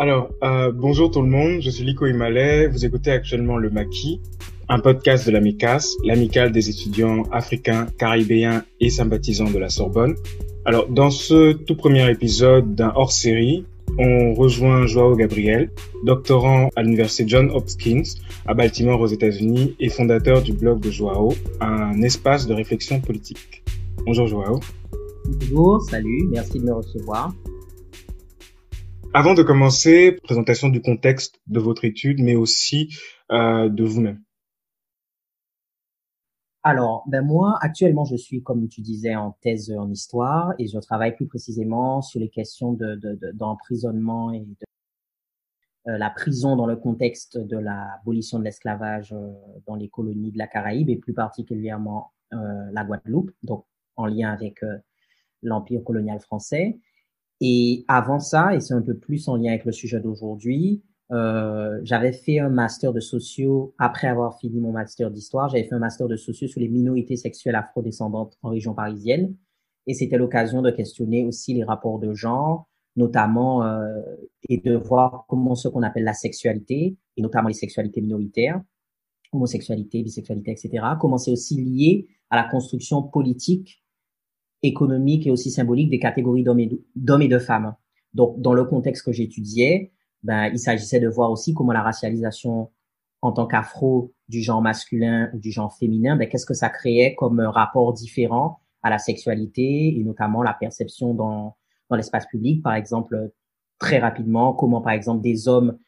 Alors, 0.00 0.30
euh, 0.44 0.70
bonjour 0.70 1.10
tout 1.10 1.22
le 1.22 1.28
monde, 1.28 1.60
je 1.60 1.70
suis 1.70 1.82
Liko 1.82 2.06
Imalé, 2.06 2.68
vous 2.68 2.84
écoutez 2.84 3.10
actuellement 3.10 3.56
le 3.56 3.68
Maquis, 3.68 4.20
un 4.68 4.78
podcast 4.78 5.26
de 5.26 5.32
l'AMICAS, 5.32 5.96
l'amicale 6.04 6.52
des 6.52 6.70
étudiants 6.70 7.24
africains, 7.32 7.88
caribéens 7.98 8.62
et 8.78 8.90
sympathisants 8.90 9.50
de 9.50 9.58
la 9.58 9.68
Sorbonne. 9.68 10.14
Alors, 10.64 10.86
dans 10.86 11.10
ce 11.10 11.50
tout 11.52 11.74
premier 11.74 12.08
épisode 12.12 12.76
d'un 12.76 12.92
hors-série, 12.94 13.64
on 13.98 14.34
rejoint 14.34 14.86
Joao 14.86 15.16
Gabriel, 15.16 15.72
doctorant 16.04 16.70
à 16.76 16.84
l'université 16.84 17.24
John 17.26 17.50
Hopkins 17.50 18.04
à 18.46 18.54
Baltimore 18.54 19.00
aux 19.00 19.08
États-Unis 19.08 19.74
et 19.80 19.88
fondateur 19.88 20.42
du 20.42 20.52
blog 20.52 20.78
de 20.78 20.92
Joao, 20.92 21.34
un 21.60 22.00
espace 22.02 22.46
de 22.46 22.54
réflexion 22.54 23.00
politique. 23.00 23.64
Bonjour 24.06 24.28
Joao. 24.28 24.60
Bonjour, 25.26 25.82
salut, 25.82 26.28
merci 26.30 26.60
de 26.60 26.66
me 26.66 26.74
recevoir. 26.74 27.34
Avant 29.18 29.34
de 29.34 29.42
commencer, 29.42 30.12
présentation 30.12 30.68
du 30.68 30.80
contexte 30.80 31.40
de 31.48 31.58
votre 31.58 31.84
étude, 31.84 32.22
mais 32.22 32.36
aussi 32.36 32.96
euh, 33.32 33.68
de 33.68 33.82
vous-même. 33.82 34.22
Alors, 36.62 37.02
ben 37.08 37.22
moi, 37.22 37.58
actuellement, 37.60 38.04
je 38.04 38.14
suis, 38.14 38.44
comme 38.44 38.68
tu 38.68 38.80
disais, 38.80 39.16
en 39.16 39.32
thèse 39.40 39.74
en 39.76 39.90
histoire 39.90 40.54
et 40.60 40.68
je 40.68 40.78
travaille 40.78 41.16
plus 41.16 41.26
précisément 41.26 42.00
sur 42.00 42.20
les 42.20 42.28
questions 42.28 42.78
d'emprisonnement 43.34 44.30
de, 44.30 44.36
de, 44.36 44.42
et 44.42 44.46
de 44.46 45.90
euh, 45.90 45.98
la 45.98 46.10
prison 46.10 46.54
dans 46.54 46.66
le 46.66 46.76
contexte 46.76 47.38
de 47.38 47.58
l'abolition 47.58 48.38
de 48.38 48.44
l'esclavage 48.44 49.12
euh, 49.12 49.32
dans 49.66 49.74
les 49.74 49.88
colonies 49.88 50.30
de 50.30 50.38
la 50.38 50.46
Caraïbe 50.46 50.90
et 50.90 50.96
plus 50.96 51.12
particulièrement 51.12 52.12
la 52.30 52.84
Guadeloupe, 52.84 53.32
donc 53.42 53.64
en 53.96 54.06
lien 54.06 54.30
avec 54.30 54.60
l'empire 55.42 55.82
colonial 55.82 56.20
français. 56.20 56.78
Et 57.40 57.84
avant 57.88 58.18
ça, 58.18 58.54
et 58.54 58.60
c'est 58.60 58.74
un 58.74 58.82
peu 58.82 58.96
plus 58.96 59.28
en 59.28 59.36
lien 59.36 59.50
avec 59.50 59.64
le 59.64 59.72
sujet 59.72 60.00
d'aujourd'hui, 60.00 60.82
euh, 61.10 61.80
j'avais 61.84 62.12
fait 62.12 62.38
un 62.38 62.50
master 62.50 62.92
de 62.92 63.00
sociaux 63.00 63.74
après 63.78 64.08
avoir 64.08 64.38
fini 64.38 64.60
mon 64.60 64.72
master 64.72 65.10
d'histoire. 65.10 65.48
J'avais 65.48 65.64
fait 65.64 65.74
un 65.74 65.78
master 65.78 66.08
de 66.08 66.16
sociaux 66.16 66.48
sur 66.48 66.60
les 66.60 66.68
minorités 66.68 67.16
sexuelles 67.16 67.56
afrodescendantes 67.56 68.36
en 68.42 68.50
région 68.50 68.74
parisienne. 68.74 69.34
Et 69.86 69.94
c'était 69.94 70.18
l'occasion 70.18 70.60
de 70.60 70.70
questionner 70.70 71.24
aussi 71.24 71.54
les 71.54 71.64
rapports 71.64 71.98
de 71.98 72.12
genre, 72.12 72.68
notamment, 72.96 73.64
euh, 73.64 74.02
et 74.48 74.58
de 74.58 74.76
voir 74.76 75.24
comment 75.28 75.54
ce 75.54 75.68
qu'on 75.68 75.82
appelle 75.82 76.04
la 76.04 76.12
sexualité, 76.12 76.96
et 77.16 77.22
notamment 77.22 77.48
les 77.48 77.54
sexualités 77.54 78.02
minoritaires, 78.02 78.60
homosexualité, 79.32 80.02
bisexualité, 80.02 80.50
etc., 80.50 80.84
comment 81.00 81.16
c'est 81.16 81.30
aussi 81.30 81.56
lié 81.62 82.06
à 82.28 82.36
la 82.36 82.44
construction 82.44 83.02
politique 83.02 83.82
économique 84.62 85.26
et 85.26 85.30
aussi 85.30 85.50
symbolique 85.50 85.90
des 85.90 85.98
catégories 85.98 86.42
d'hommes 86.42 86.60
et, 87.22 87.28
de 87.28 87.38
femmes. 87.38 87.74
Donc, 88.14 88.40
dans 88.40 88.54
le 88.54 88.64
contexte 88.64 89.04
que 89.04 89.12
j'étudiais, 89.12 89.92
ben, 90.22 90.46
il 90.52 90.58
s'agissait 90.58 91.00
de 91.00 91.08
voir 91.08 91.30
aussi 91.30 91.54
comment 91.54 91.72
la 91.72 91.82
racialisation 91.82 92.70
en 93.20 93.32
tant 93.32 93.46
qu'afro 93.46 94.12
du 94.28 94.42
genre 94.42 94.62
masculin 94.62 95.30
ou 95.34 95.38
du 95.38 95.50
genre 95.50 95.74
féminin, 95.76 96.16
ben, 96.16 96.28
qu'est-ce 96.28 96.46
que 96.46 96.54
ça 96.54 96.68
créait 96.68 97.14
comme 97.14 97.40
rapport 97.40 97.92
différent 97.92 98.60
à 98.82 98.90
la 98.90 98.98
sexualité 98.98 99.98
et 99.98 100.04
notamment 100.04 100.42
la 100.42 100.54
perception 100.54 101.14
dans, 101.14 101.56
dans 101.88 101.96
l'espace 101.96 102.26
public. 102.26 102.62
Par 102.62 102.74
exemple, 102.74 103.32
très 103.78 103.98
rapidement, 103.98 104.52
comment 104.52 104.80
par 104.80 104.92
exemple 104.92 105.22
des 105.22 105.48
hommes 105.48 105.78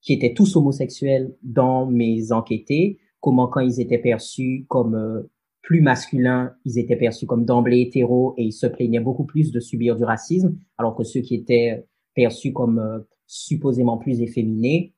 qui 0.00 0.12
étaient 0.12 0.34
tous 0.34 0.56
homosexuels 0.56 1.34
dans 1.42 1.86
mes 1.86 2.32
enquêtés, 2.32 2.98
comment 3.20 3.46
quand 3.46 3.60
ils 3.60 3.80
étaient 3.80 3.98
perçus 3.98 4.66
comme 4.68 4.94
euh, 4.94 5.30
plus 5.62 5.80
masculins, 5.80 6.54
ils 6.64 6.78
étaient 6.78 6.96
perçus 6.96 7.26
comme 7.26 7.44
d'emblée 7.44 7.80
hétéros 7.80 8.34
et 8.36 8.44
ils 8.44 8.52
se 8.52 8.66
plaignaient 8.66 9.00
beaucoup 9.00 9.24
plus 9.24 9.52
de 9.52 9.60
subir 9.60 9.96
du 9.96 10.04
racisme, 10.04 10.56
alors 10.76 10.94
que 10.96 11.04
ceux 11.04 11.20
qui 11.20 11.34
étaient 11.34 11.86
perçus 12.14 12.52
comme 12.52 12.78
euh, 12.78 12.98
supposément 13.26 13.96
plus 13.96 14.20
efféminés, 14.20 14.94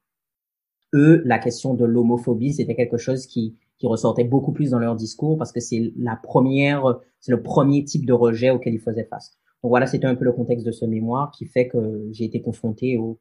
eux, 0.94 1.22
la 1.24 1.38
question 1.38 1.74
de 1.74 1.84
l'homophobie, 1.84 2.54
c'était 2.54 2.74
quelque 2.74 2.96
chose 2.96 3.26
qui, 3.26 3.56
qui 3.78 3.86
ressortait 3.86 4.24
beaucoup 4.24 4.52
plus 4.52 4.70
dans 4.70 4.78
leur 4.78 4.96
discours 4.96 5.36
parce 5.36 5.52
que 5.52 5.60
c'est 5.60 5.92
la 5.96 6.16
première, 6.16 7.00
c'est 7.20 7.32
le 7.32 7.42
premier 7.42 7.84
type 7.84 8.06
de 8.06 8.12
rejet 8.12 8.50
auquel 8.50 8.74
ils 8.74 8.80
faisaient 8.80 9.04
face. 9.04 9.36
Donc 9.62 9.70
voilà, 9.70 9.86
c'était 9.86 10.06
un 10.06 10.14
peu 10.14 10.24
le 10.24 10.32
contexte 10.32 10.66
de 10.66 10.72
ce 10.72 10.84
mémoire 10.84 11.30
qui 11.30 11.46
fait 11.46 11.68
que 11.68 12.08
j'ai 12.12 12.24
été 12.24 12.40
confronté 12.40 12.96
au, 12.96 13.18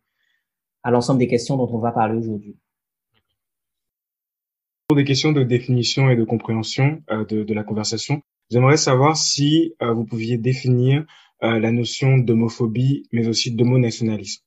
à 0.83 0.91
l'ensemble 0.91 1.19
des 1.19 1.27
questions 1.27 1.57
dont 1.57 1.69
on 1.71 1.79
va 1.79 1.91
parler 1.91 2.17
aujourd'hui 2.17 2.57
des 4.95 5.03
questions 5.03 5.31
de 5.31 5.43
définition 5.43 6.09
et 6.09 6.15
de 6.15 6.23
compréhension 6.23 7.01
euh, 7.11 7.25
de, 7.25 7.53
la 7.53 7.63
conversation, 7.63 8.21
j'aimerais 8.49 8.77
savoir 8.77 9.17
si 9.17 9.75
euh, 9.81 9.93
vous 9.93 10.05
pouviez 10.05 10.37
définir 10.37 11.05
euh, 11.43 11.59
la 11.59 11.71
notion 11.71 12.17
d'homophobie, 12.17 13.07
mais 13.11 13.27
aussi 13.27 13.55
d'homonationalisme. 13.55 14.43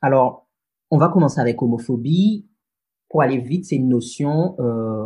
Alors, 0.00 0.48
on 0.90 0.98
va 0.98 1.08
commencer 1.08 1.40
avec 1.40 1.62
homophobie. 1.62 2.46
Pour 3.08 3.22
aller 3.22 3.38
vite, 3.38 3.64
c'est 3.66 3.76
une 3.76 3.88
notion 3.88 4.56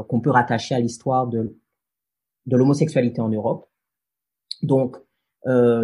qu'on 0.08 0.20
peut 0.20 0.30
rattacher 0.30 0.74
à 0.74 0.80
l'histoire 0.80 1.26
de, 1.26 1.58
de 2.46 2.56
l'homosexualité 2.56 3.20
en 3.20 3.28
Europe. 3.28 3.68
Donc, 4.62 4.96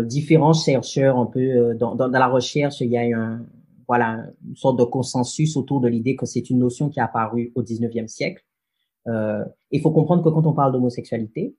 différents 0.05 0.55
chercheurs, 0.55 1.19
un 1.19 1.27
peu 1.27 1.75
dans, 1.75 1.95
dans, 1.95 2.09
dans, 2.09 2.19
la 2.19 2.27
recherche, 2.27 2.81
il 2.81 2.91
y 2.91 2.97
a 2.97 3.03
un, 3.03 3.45
voilà, 3.87 4.25
une 4.47 4.57
sorte 4.57 4.79
de 4.79 4.85
consensus 4.85 5.57
autour 5.57 5.81
de 5.81 5.89
l'idée 5.89 6.17
que 6.17 6.27
c'est 6.27 6.51
une 6.51 6.59
notion 6.59 6.89
qui 6.89 7.01
est 7.01 7.03
apparue 7.03 7.53
au 7.55 7.63
19e 7.63 8.09
siècle. 8.09 8.45
Euh, 9.07 9.45
il 9.71 9.81
faut 9.81 9.91
comprendre 9.91 10.23
que 10.23 10.29
quand 10.29 10.47
on 10.47 10.53
parle 10.53 10.73
d'homosexualité, 10.73 11.57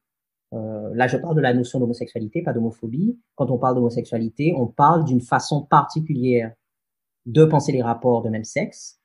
euh, 0.54 0.90
là 0.94 1.08
je 1.08 1.18
parle 1.18 1.36
de 1.36 1.42
la 1.42 1.54
notion 1.54 1.80
d'homosexualité, 1.80 2.42
pas 2.42 2.54
d'homophobie. 2.54 3.20
Quand 3.36 3.52
on 3.52 3.58
parle 3.58 3.76
d'homosexualité, 3.76 4.54
on 4.58 4.68
parle 4.68 5.06
d'une 5.06 5.22
façon 5.22 5.64
particulière 5.64 6.54
de 7.26 7.46
penser 7.46 7.72
les 7.72 7.82
rapports 7.82 8.22
de 8.22 8.30
même 8.30 8.44
sexe 8.44 9.00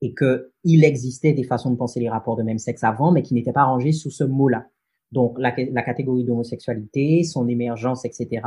et 0.00 0.12
que 0.14 0.52
il 0.64 0.84
existait 0.84 1.32
des 1.32 1.44
façons 1.44 1.70
de 1.70 1.76
penser 1.76 2.00
les 2.00 2.08
rapports 2.08 2.36
de 2.36 2.42
même 2.42 2.58
sexe 2.58 2.84
avant, 2.84 3.12
mais 3.12 3.22
qui 3.22 3.34
n'étaient 3.34 3.52
pas 3.52 3.64
rangées 3.64 3.92
sous 3.92 4.10
ce 4.10 4.24
mot-là. 4.24 4.66
Donc 5.12 5.38
la 5.38 5.52
catégorie 5.52 6.24
d'homosexualité, 6.24 7.22
son 7.22 7.46
émergence, 7.46 8.04
etc 8.04 8.42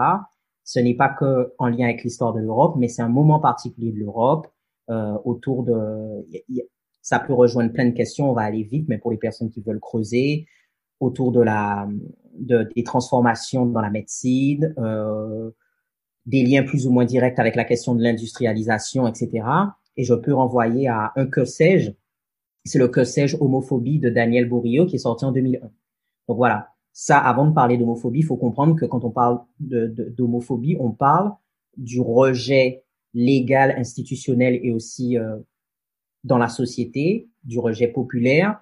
ce 0.68 0.80
n'est 0.80 0.96
pas 0.96 1.08
que 1.08 1.54
en 1.60 1.70
lien 1.70 1.86
avec 1.86 2.04
l'histoire 2.04 2.34
de 2.34 2.42
l'Europe, 2.42 2.76
mais 2.78 2.90
c'est 2.90 3.02
un 3.02 3.08
moment 3.08 3.40
particulier 3.40 3.94
de 3.94 4.00
l'Europe 4.00 4.48
euh, 4.90 5.18
autour 5.24 5.64
de. 5.64 6.28
Ça 7.02 7.20
peut 7.20 7.34
rejoindre 7.34 7.72
plein 7.72 7.86
de 7.86 7.94
questions. 7.94 8.30
On 8.30 8.34
va 8.34 8.42
aller 8.42 8.64
vite, 8.64 8.90
mais 8.90 8.98
pour 8.98 9.12
les 9.12 9.18
personnes 9.18 9.50
qui 9.50 9.62
veulent 9.62 9.80
creuser 9.80 10.46
autour 11.00 11.32
de 11.32 11.40
la 11.40 11.88
de, 12.38 12.68
des 12.76 12.84
transformations 12.84 13.66
dans 13.66 13.80
la 13.80 13.90
médecine, 13.90 14.76
euh, 14.78 15.52
des 16.26 16.44
liens 16.44 16.64
plus 16.64 16.86
ou 16.86 16.92
moins 16.92 17.06
directs 17.06 17.40
avec 17.40 17.56
la 17.56 17.64
question 17.64 17.96
de 17.96 18.04
l'industrialisation, 18.04 19.08
etc. 19.08 19.48
Et 19.96 20.04
je 20.04 20.16
peux 20.16 20.34
renvoyer 20.34 20.90
à 20.90 21.14
un 21.16 21.28
que 21.28 21.46
sais-je? 21.46 21.92
C'est 22.66 22.78
le 22.78 22.90
que 22.90 23.06
sais-je 23.06 23.38
homophobie 23.40 24.00
de 24.00 24.10
Daniel 24.10 24.50
Bourriot 24.50 24.86
qui 24.86 24.98
est 24.98 25.00
sorti 25.00 25.24
en 25.24 25.32
2001. 25.32 25.62
Donc 25.62 26.36
voilà, 26.36 26.74
ça, 27.00 27.20
avant 27.20 27.46
de 27.46 27.54
parler 27.54 27.78
d'homophobie, 27.78 28.22
il 28.22 28.26
faut 28.26 28.38
comprendre 28.38 28.76
que 28.76 28.84
quand 28.84 29.04
on 29.04 29.12
parle 29.12 29.40
d'homophobie, 29.60 30.78
on 30.80 30.90
parle 30.90 31.32
du 31.78 32.02
rejet 32.02 32.86
légal, 33.14 33.76
institutionnel 33.78 34.60
et 34.64 34.72
aussi 34.72 35.16
euh, 35.16 35.38
dans 36.24 36.40
la 36.40 36.50
société, 36.50 37.30
du 37.44 37.60
rejet 37.60 37.88
populaire, 37.88 38.60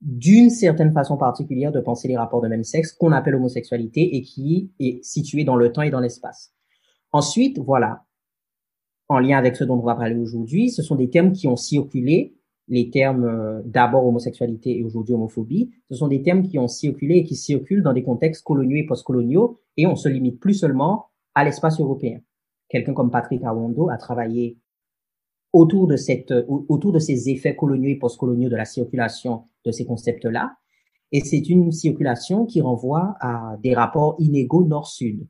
d'une 0.00 0.50
certaine 0.50 0.92
façon 0.92 1.16
particulière 1.16 1.70
de 1.70 1.78
penser 1.78 2.08
les 2.08 2.16
rapports 2.16 2.40
de 2.40 2.48
même 2.48 2.64
sexe 2.64 2.90
qu'on 2.92 3.12
appelle 3.12 3.36
homosexualité 3.36 4.16
et 4.16 4.22
qui 4.22 4.72
est 4.80 5.00
situé 5.04 5.44
dans 5.44 5.54
le 5.54 5.70
temps 5.70 5.82
et 5.82 5.90
dans 5.90 6.00
l'espace. 6.00 6.52
Ensuite, 7.12 7.60
voilà, 7.60 8.04
en 9.08 9.20
lien 9.20 9.38
avec 9.38 9.54
ce 9.54 9.62
dont 9.62 9.78
on 9.78 9.86
va 9.86 9.94
parler 9.94 10.16
aujourd'hui, 10.16 10.70
ce 10.70 10.82
sont 10.82 10.96
des 10.96 11.08
termes 11.08 11.30
qui 11.30 11.46
ont 11.46 11.54
circulé 11.54 12.35
les 12.68 12.90
termes 12.90 13.24
euh, 13.24 13.62
d'abord 13.64 14.06
homosexualité 14.06 14.78
et 14.78 14.84
aujourd'hui 14.84 15.14
homophobie, 15.14 15.70
ce 15.88 15.94
sont 15.94 16.08
des 16.08 16.22
termes 16.22 16.42
qui 16.42 16.58
ont 16.58 16.68
circulé 16.68 17.16
et 17.16 17.24
qui 17.24 17.36
circulent 17.36 17.82
dans 17.82 17.92
des 17.92 18.02
contextes 18.02 18.44
coloniaux 18.44 18.76
et 18.76 18.86
postcoloniaux 18.86 19.60
et 19.76 19.86
on 19.86 19.96
se 19.96 20.08
limite 20.08 20.40
plus 20.40 20.54
seulement 20.54 21.06
à 21.34 21.44
l'espace 21.44 21.80
européen. 21.80 22.20
Quelqu'un 22.68 22.94
comme 22.94 23.10
Patrick 23.10 23.44
Awondo 23.44 23.88
a 23.88 23.96
travaillé 23.96 24.58
autour 25.52 25.86
de 25.86 25.96
cette, 25.96 26.32
euh, 26.32 26.44
autour 26.48 26.92
de 26.92 26.98
ces 26.98 27.30
effets 27.30 27.54
coloniaux 27.54 27.90
et 27.90 27.96
postcoloniaux 27.96 28.48
de 28.48 28.56
la 28.56 28.64
circulation 28.64 29.44
de 29.64 29.70
ces 29.70 29.84
concepts-là. 29.84 30.56
Et 31.12 31.20
c'est 31.20 31.48
une 31.48 31.70
circulation 31.70 32.46
qui 32.46 32.60
renvoie 32.60 33.16
à 33.20 33.56
des 33.62 33.74
rapports 33.74 34.16
inégaux 34.18 34.64
nord-sud. 34.64 35.26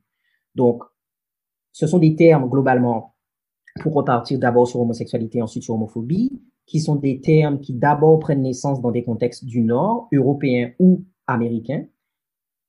Donc, 0.54 0.82
ce 1.72 1.86
sont 1.86 1.98
des 1.98 2.16
termes 2.16 2.48
globalement, 2.48 3.14
pour 3.82 3.92
repartir 3.92 4.38
d'abord 4.38 4.66
sur 4.66 4.80
homosexualité, 4.80 5.42
ensuite 5.42 5.62
sur 5.64 5.74
homophobie, 5.74 6.40
qui 6.66 6.80
sont 6.80 6.96
des 6.96 7.20
termes 7.20 7.60
qui 7.60 7.74
d'abord 7.74 8.18
prennent 8.18 8.42
naissance 8.42 8.80
dans 8.80 8.90
des 8.90 9.04
contextes 9.04 9.44
du 9.44 9.62
Nord, 9.62 10.08
européens 10.12 10.72
ou 10.78 11.04
américains, 11.26 11.86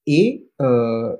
et 0.06 0.50
euh, 0.62 1.16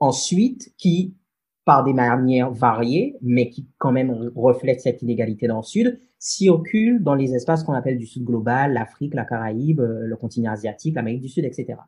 ensuite 0.00 0.74
qui, 0.76 1.16
par 1.64 1.82
des 1.82 1.94
manières 1.94 2.52
variées, 2.52 3.16
mais 3.22 3.48
qui 3.48 3.68
quand 3.78 3.90
même 3.90 4.30
reflètent 4.36 4.82
cette 4.82 5.02
inégalité 5.02 5.46
dans 5.48 5.58
le 5.58 5.62
Sud, 5.62 5.98
circulent 6.18 7.02
dans 7.02 7.14
les 7.14 7.34
espaces 7.34 7.64
qu'on 7.64 7.72
appelle 7.72 7.98
du 7.98 8.06
Sud 8.06 8.24
global, 8.24 8.74
l'Afrique, 8.74 9.14
la 9.14 9.24
Caraïbe, 9.24 9.80
euh, 9.80 10.06
le 10.06 10.16
continent 10.16 10.52
asiatique, 10.52 10.94
l'Amérique 10.94 11.22
du 11.22 11.28
Sud, 11.28 11.44
etc. 11.44 11.78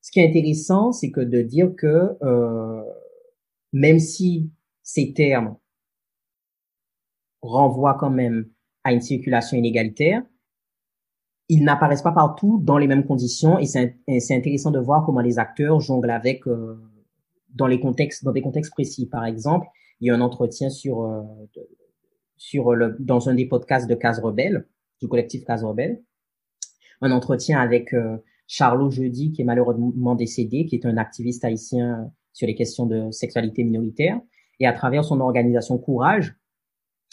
Ce 0.00 0.10
qui 0.10 0.20
est 0.20 0.28
intéressant, 0.28 0.92
c'est 0.92 1.10
que 1.10 1.20
de 1.20 1.42
dire 1.42 1.74
que 1.76 2.16
euh, 2.22 2.82
même 3.72 3.98
si 3.98 4.50
ces 4.82 5.12
termes 5.12 5.56
renvoient 7.42 7.96
quand 7.98 8.10
même 8.10 8.48
à 8.86 8.92
une 8.92 9.00
circulation 9.00 9.56
inégalitaire, 9.56 10.22
ils 11.48 11.64
n'apparaissent 11.64 12.02
pas 12.02 12.12
partout 12.12 12.60
dans 12.62 12.78
les 12.78 12.86
mêmes 12.86 13.04
conditions 13.04 13.58
et 13.58 13.66
c'est 13.66 14.36
intéressant 14.36 14.70
de 14.70 14.78
voir 14.78 15.04
comment 15.04 15.20
les 15.20 15.40
acteurs 15.40 15.80
jonglent 15.80 16.10
avec 16.10 16.46
euh, 16.46 16.76
dans 17.52 17.66
les 17.66 17.80
contextes 17.80 18.24
dans 18.24 18.30
des 18.30 18.42
contextes 18.42 18.70
précis. 18.70 19.08
Par 19.08 19.24
exemple, 19.24 19.66
il 20.00 20.06
y 20.06 20.10
a 20.10 20.14
un 20.14 20.20
entretien 20.20 20.70
sur 20.70 21.02
euh, 21.02 21.22
sur 22.36 22.74
le 22.74 22.96
dans 23.00 23.28
un 23.28 23.34
des 23.34 23.46
podcasts 23.46 23.88
de 23.88 23.96
Case 23.96 24.20
Rebelle 24.20 24.68
du 25.00 25.08
collectif 25.08 25.44
Case 25.44 25.64
Rebelle, 25.64 26.00
un 27.00 27.10
entretien 27.10 27.60
avec 27.60 27.92
euh, 27.92 28.18
Charlot 28.46 28.90
Jeudi 28.90 29.32
qui 29.32 29.42
est 29.42 29.44
malheureusement 29.44 30.14
décédé, 30.14 30.64
qui 30.64 30.76
est 30.76 30.86
un 30.86 30.96
activiste 30.96 31.44
haïtien 31.44 32.12
sur 32.32 32.46
les 32.46 32.54
questions 32.54 32.86
de 32.86 33.10
sexualité 33.10 33.64
minoritaire 33.64 34.20
et 34.60 34.66
à 34.68 34.72
travers 34.72 35.04
son 35.04 35.18
organisation 35.20 35.76
Courage 35.76 36.36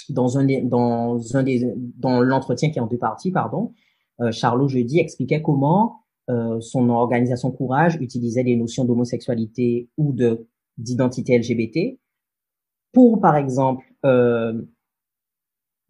dans 0.09 0.37
un 0.37 0.45
des, 0.45 0.61
dans 0.61 1.19
un 1.35 1.43
dans 1.97 2.19
l'entretien 2.21 2.69
qui 2.69 2.79
est 2.79 2.81
en 2.81 2.87
deux 2.87 2.97
parties 2.97 3.31
pardon 3.31 3.73
euh, 4.21 4.31
Charlot 4.31 4.67
jeudi 4.67 4.99
expliquait 4.99 5.41
comment 5.41 6.03
euh, 6.29 6.59
son 6.61 6.89
organisation 6.89 7.51
Courage 7.51 7.97
utilisait 7.99 8.43
des 8.43 8.55
notions 8.55 8.85
d'homosexualité 8.85 9.89
ou 9.97 10.13
de 10.13 10.47
d'identité 10.77 11.37
LGBT 11.37 11.99
pour, 12.93 13.19
par 13.19 13.35
exemple, 13.35 13.83
euh, 14.05 14.61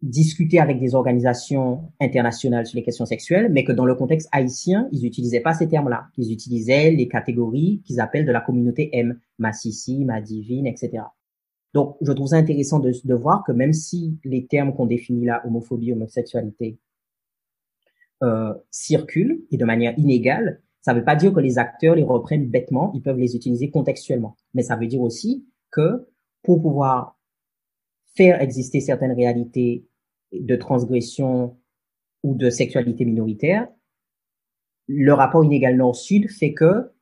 discuter 0.02 0.58
avec 0.58 0.80
des 0.80 0.94
organisations 0.94 1.92
internationales 2.00 2.66
sur 2.66 2.76
les 2.76 2.82
questions 2.82 3.06
sexuelles, 3.06 3.50
mais 3.52 3.64
que 3.64 3.72
dans 3.72 3.86
le 3.86 3.94
contexte 3.94 4.28
haïtien, 4.32 4.88
ils 4.92 5.02
n'utilisaient 5.02 5.40
pas 5.40 5.54
ces 5.54 5.68
termes-là. 5.68 6.08
Ils 6.18 6.32
utilisaient 6.32 6.90
les 6.90 7.08
catégories 7.08 7.82
qu'ils 7.86 8.00
appellent 8.00 8.26
de 8.26 8.32
la 8.32 8.40
communauté 8.40 8.90
M, 8.92 9.18
ma 9.38 9.52
sissi, 9.52 10.04
ma 10.04 10.20
divine, 10.20 10.66
etc. 10.66 11.04
Donc, 11.74 11.96
je 12.00 12.12
trouve 12.12 12.28
ça 12.28 12.36
intéressant 12.36 12.78
de, 12.78 12.92
de 13.04 13.14
voir 13.14 13.44
que 13.44 13.52
même 13.52 13.72
si 13.72 14.16
les 14.24 14.46
termes 14.46 14.74
qu'on 14.74 14.86
définit 14.86 15.26
là, 15.26 15.42
homophobie, 15.44 15.92
homosexualité, 15.92 16.78
euh, 18.22 18.54
circulent 18.70 19.42
et 19.50 19.56
de 19.56 19.64
manière 19.64 19.98
inégale, 19.98 20.62
ça 20.80 20.94
ne 20.94 20.98
veut 21.00 21.04
pas 21.04 21.16
dire 21.16 21.32
que 21.32 21.40
les 21.40 21.58
acteurs 21.58 21.96
les 21.96 22.04
reprennent 22.04 22.48
bêtement, 22.48 22.92
ils 22.94 23.02
peuvent 23.02 23.18
les 23.18 23.34
utiliser 23.34 23.70
contextuellement. 23.70 24.36
Mais 24.54 24.62
ça 24.62 24.76
veut 24.76 24.86
dire 24.86 25.00
aussi 25.00 25.44
que 25.72 26.06
pour 26.42 26.62
pouvoir 26.62 27.18
faire 28.14 28.40
exister 28.40 28.80
certaines 28.80 29.12
réalités 29.12 29.84
de 30.32 30.56
transgression 30.56 31.58
ou 32.22 32.34
de 32.34 32.50
sexualité 32.50 33.04
minoritaire, 33.04 33.68
le 34.86 35.12
rapport 35.12 35.44
inégal 35.44 35.76
nord-sud 35.76 36.30
fait 36.30 36.54
que 36.54 36.92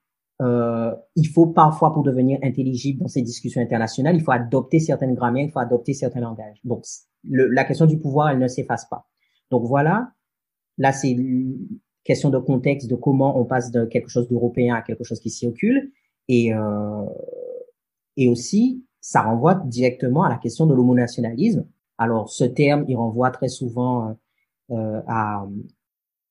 euh, 0.43 0.94
il 1.17 1.29
faut 1.29 1.47
parfois, 1.47 1.94
pour 1.94 2.03
devenir 2.03 2.39
intelligible 2.43 3.00
dans 3.00 3.09
ces 3.09 3.23
discussions 3.23 3.61
internationales, 3.61 4.17
il 4.17 4.23
faut 4.23 4.33
adopter 4.33 4.81
certaines 4.81 5.15
grammaires, 5.15 5.44
il 5.47 5.50
faut 5.50 5.61
adopter 5.61 5.94
certains 5.94 6.21
langages. 6.21 6.59
Donc, 6.65 6.85
la 7.25 7.65
question 7.65 7.87
du 7.87 7.99
pouvoir, 7.99 8.31
elle 8.31 8.39
ne 8.39 8.49
s'efface 8.49 8.87
pas. 8.87 9.06
Donc 9.50 9.65
voilà, 9.65 10.12
Là, 10.79 10.93
c'est 10.93 11.11
une 11.11 11.59
question 12.05 12.31
de 12.31 12.39
contexte 12.39 12.89
de 12.89 12.97
comment 12.97 13.39
on 13.39 13.44
passe 13.44 13.71
de 13.71 13.85
quelque 13.85 14.09
chose 14.09 14.29
d'européen 14.29 14.75
à 14.75 14.83
quelque 14.83 15.05
chose 15.05 15.21
qui 15.21 15.31
circule. 15.31 15.93
Et, 16.29 16.53
euh, 16.55 17.05
et 18.17 18.29
aussi, 18.29 18.85
ça 19.00 19.23
renvoie 19.23 19.55
directement 19.67 20.25
à 20.25 20.29
la 20.29 20.38
question 20.38 20.67
de 20.67 20.75
l'homonationalisme. 20.75 21.67
Alors, 21.99 22.31
ce 22.31 22.45
terme, 22.45 22.85
il 22.88 22.97
renvoie 22.97 23.31
très 23.31 23.49
souvent 23.49 24.17
euh, 24.71 25.00
à... 25.06 25.47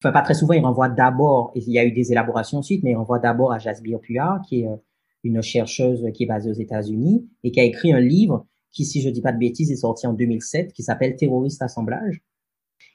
Enfin, 0.04 0.12
pas 0.12 0.22
très 0.22 0.34
souvent, 0.34 0.54
il 0.54 0.64
renvoie 0.64 0.90
d'abord, 0.90 1.52
il 1.56 1.70
y 1.70 1.78
a 1.78 1.86
eu 1.86 1.92
des 1.92 2.12
élaborations 2.12 2.60
ensuite, 2.60 2.84
mais 2.84 2.92
il 2.92 2.96
renvoie 2.96 3.20
d'abord 3.20 3.52
à 3.52 3.60
Jasbir 3.60 4.00
Puar, 4.00 4.42
qui 4.42 4.62
est 4.62 4.68
euh, 4.68 4.76
une 5.24 5.42
chercheuse 5.42 6.04
qui 6.14 6.24
est 6.24 6.28
basée 6.28 6.50
aux 6.50 6.54
États-Unis 6.54 7.30
et 7.44 7.52
qui 7.52 7.60
a 7.60 7.64
écrit 7.64 7.94
un 7.94 8.00
livre 8.00 8.48
qui, 8.72 8.86
si 8.86 9.02
je 9.02 9.10
dis 9.10 9.22
pas 9.22 9.32
de 9.32 9.38
bêtises, 9.38 9.72
est 9.72 9.76
sorti 9.76 10.08
en 10.08 10.14
2007, 10.14 10.74
qui 10.74 10.82
s'appelle 10.82 11.16
Terroriste 11.16 11.62
Assemblage, 11.62 12.22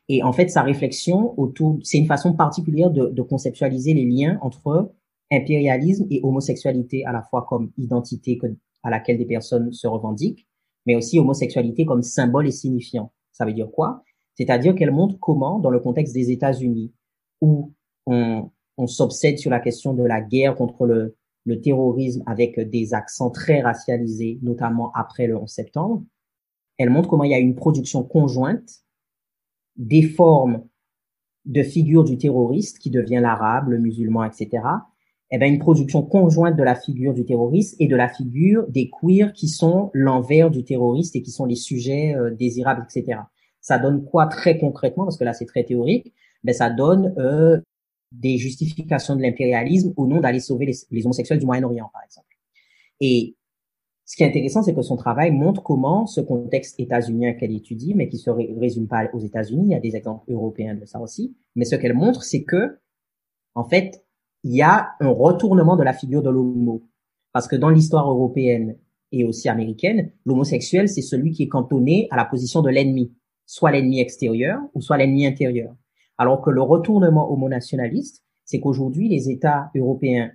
et 0.09 0.23
en 0.23 0.33
fait, 0.33 0.49
sa 0.49 0.63
réflexion 0.63 1.39
autour, 1.39 1.79
c'est 1.83 1.99
une 1.99 2.07
façon 2.07 2.33
particulière 2.35 2.91
de, 2.91 3.23
conceptualiser 3.23 3.93
les 3.93 4.05
liens 4.05 4.39
entre 4.41 4.93
impérialisme 5.33 6.07
et 6.11 6.21
homosexualité, 6.23 7.05
à 7.05 7.13
la 7.13 7.23
fois 7.23 7.45
comme 7.49 7.73
identité 7.77 8.39
à 8.85 8.91
laquelle 8.91 9.19
des 9.19 9.27
personnes 9.27 9.73
se 9.73 9.89
revendiquent, 9.89 10.47
mais 10.87 10.95
aussi 10.95 11.19
homosexualité 11.19 11.85
comme 11.85 12.03
symbole 12.03 12.47
et 12.47 12.53
signifiant. 12.53 13.13
Ça 13.33 13.45
veut 13.45 13.53
dire 13.53 13.71
quoi? 13.71 14.05
C'est-à-dire 14.37 14.75
qu'elle 14.75 14.91
montre 14.91 15.19
comment, 15.19 15.59
dans 15.59 15.71
le 15.71 15.81
contexte 15.81 16.15
des 16.15 16.31
États-Unis, 16.31 16.93
où 17.41 17.73
on, 18.07 18.51
s'obsède 18.87 19.39
sur 19.39 19.51
la 19.51 19.61
question 19.61 19.95
de 19.95 20.05
la 20.05 20.21
guerre 20.21 20.55
contre 20.55 20.87
le, 20.87 21.17
terrorisme 21.63 22.23
avec 22.27 22.59
des 22.59 22.93
accents 22.93 23.31
très 23.31 23.63
racialisés, 23.63 24.39
notamment 24.43 24.93
après 24.95 25.27
le 25.27 25.37
11 25.37 25.49
septembre, 25.49 26.05
elle 26.77 26.91
montre 26.91 27.09
comment 27.09 27.25
il 27.25 27.31
y 27.31 27.35
a 27.35 27.39
une 27.39 27.55
production 27.55 28.03
conjointe 28.03 28.85
des 29.77 30.03
formes 30.03 30.65
de 31.47 31.63
figures 31.63 32.05
du 32.05 32.19
terroriste 32.19 32.79
qui 32.79 32.91
devient 32.91 33.21
l'arabe, 33.23 33.69
le 33.69 33.79
musulman, 33.79 34.25
etc. 34.25 34.63
Eh 35.31 35.39
ben, 35.39 35.53
une 35.53 35.59
production 35.59 36.03
conjointe 36.03 36.57
de 36.57 36.63
la 36.63 36.75
figure 36.75 37.15
du 37.15 37.25
terroriste 37.25 37.77
et 37.81 37.87
de 37.87 37.97
la 37.97 38.09
figure 38.09 38.67
des 38.69 38.91
queers 38.91 39.33
qui 39.33 39.49
sont 39.49 39.91
l'envers 39.95 40.51
du 40.51 40.65
terroriste 40.65 41.17
et 41.17 41.23
qui 41.23 41.31
sont 41.31 41.47
les 41.47 41.57
sujets 41.57 42.15
euh, 42.15 42.31
désirables, 42.31 42.87
etc. 42.89 43.21
Ça 43.67 43.81
donne 43.81 44.05
quoi 44.05 44.27
très 44.27 44.59
concrètement, 44.59 45.03
parce 45.03 45.17
que 45.17 45.25
là 45.25 45.33
c'est 45.33 45.45
très 45.45 45.65
théorique, 45.65 46.15
ben, 46.45 46.55
ça 46.55 46.71
donne 46.71 47.13
euh, 47.19 47.61
des 48.13 48.39
justifications 48.39 49.17
de 49.17 49.23
l'impérialisme 49.23 49.93
au 49.97 50.07
nom 50.07 50.21
d'aller 50.21 50.39
sauver 50.39 50.67
les, 50.67 50.75
les 50.93 51.05
homosexuels 51.05 51.41
du 51.41 51.47
Moyen-Orient, 51.47 51.91
par 51.93 52.05
exemple. 52.05 52.29
Et 53.01 53.35
ce 54.05 54.15
qui 54.15 54.23
est 54.23 54.29
intéressant, 54.29 54.63
c'est 54.63 54.73
que 54.73 54.83
son 54.83 54.95
travail 54.95 55.33
montre 55.33 55.65
comment 55.65 56.07
ce 56.07 56.21
contexte 56.21 56.79
états-unien 56.79 57.33
qu'elle 57.33 57.51
étudie, 57.51 57.93
mais 57.97 58.09
qui 58.09 58.19
se 58.19 58.31
résume 58.31 58.87
pas 58.87 59.09
aux 59.13 59.19
États-Unis, 59.19 59.65
il 59.67 59.73
y 59.73 59.75
a 59.75 59.81
des 59.81 59.97
exemples 59.97 60.31
européens 60.31 60.77
de 60.77 60.85
ça 60.85 61.01
aussi, 61.01 61.37
mais 61.57 61.65
ce 61.65 61.75
qu'elle 61.75 61.95
montre, 61.95 62.23
c'est 62.23 62.45
que, 62.45 62.79
en 63.57 63.65
fait, 63.65 64.05
il 64.45 64.55
y 64.55 64.63
a 64.63 64.91
un 65.01 65.09
retournement 65.09 65.75
de 65.75 65.83
la 65.83 65.93
figure 65.93 66.23
de 66.23 66.31
l'homo. 66.31 66.85
Parce 67.33 67.49
que 67.49 67.57
dans 67.57 67.71
l'histoire 67.71 68.09
européenne 68.09 68.77
et 69.11 69.25
aussi 69.25 69.49
américaine, 69.49 70.13
l'homosexuel, 70.25 70.89
c'est 70.89 71.03
celui 71.03 71.33
qui 71.33 71.43
est 71.43 71.49
cantonné 71.49 72.07
à 72.13 72.17
la 72.17 72.27
position 72.27 72.63
de 72.63 72.71
l'ennemi, 72.71 73.13
soit 73.47 73.71
l'ennemi 73.71 74.01
extérieur 74.01 74.61
ou 74.75 74.81
soit 74.81 74.97
l'ennemi 74.97 75.27
intérieur. 75.27 75.75
Alors 76.19 76.43
que 76.43 76.51
le 76.51 76.63
retournement 76.63 77.33
homonationaliste, 77.33 78.23
c'est 78.45 78.61
qu'aujourd'hui, 78.61 79.09
les 79.09 79.31
États 79.31 79.71
européens 79.75 80.33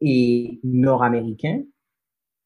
et 0.00 0.60
nord-américains 0.64 1.62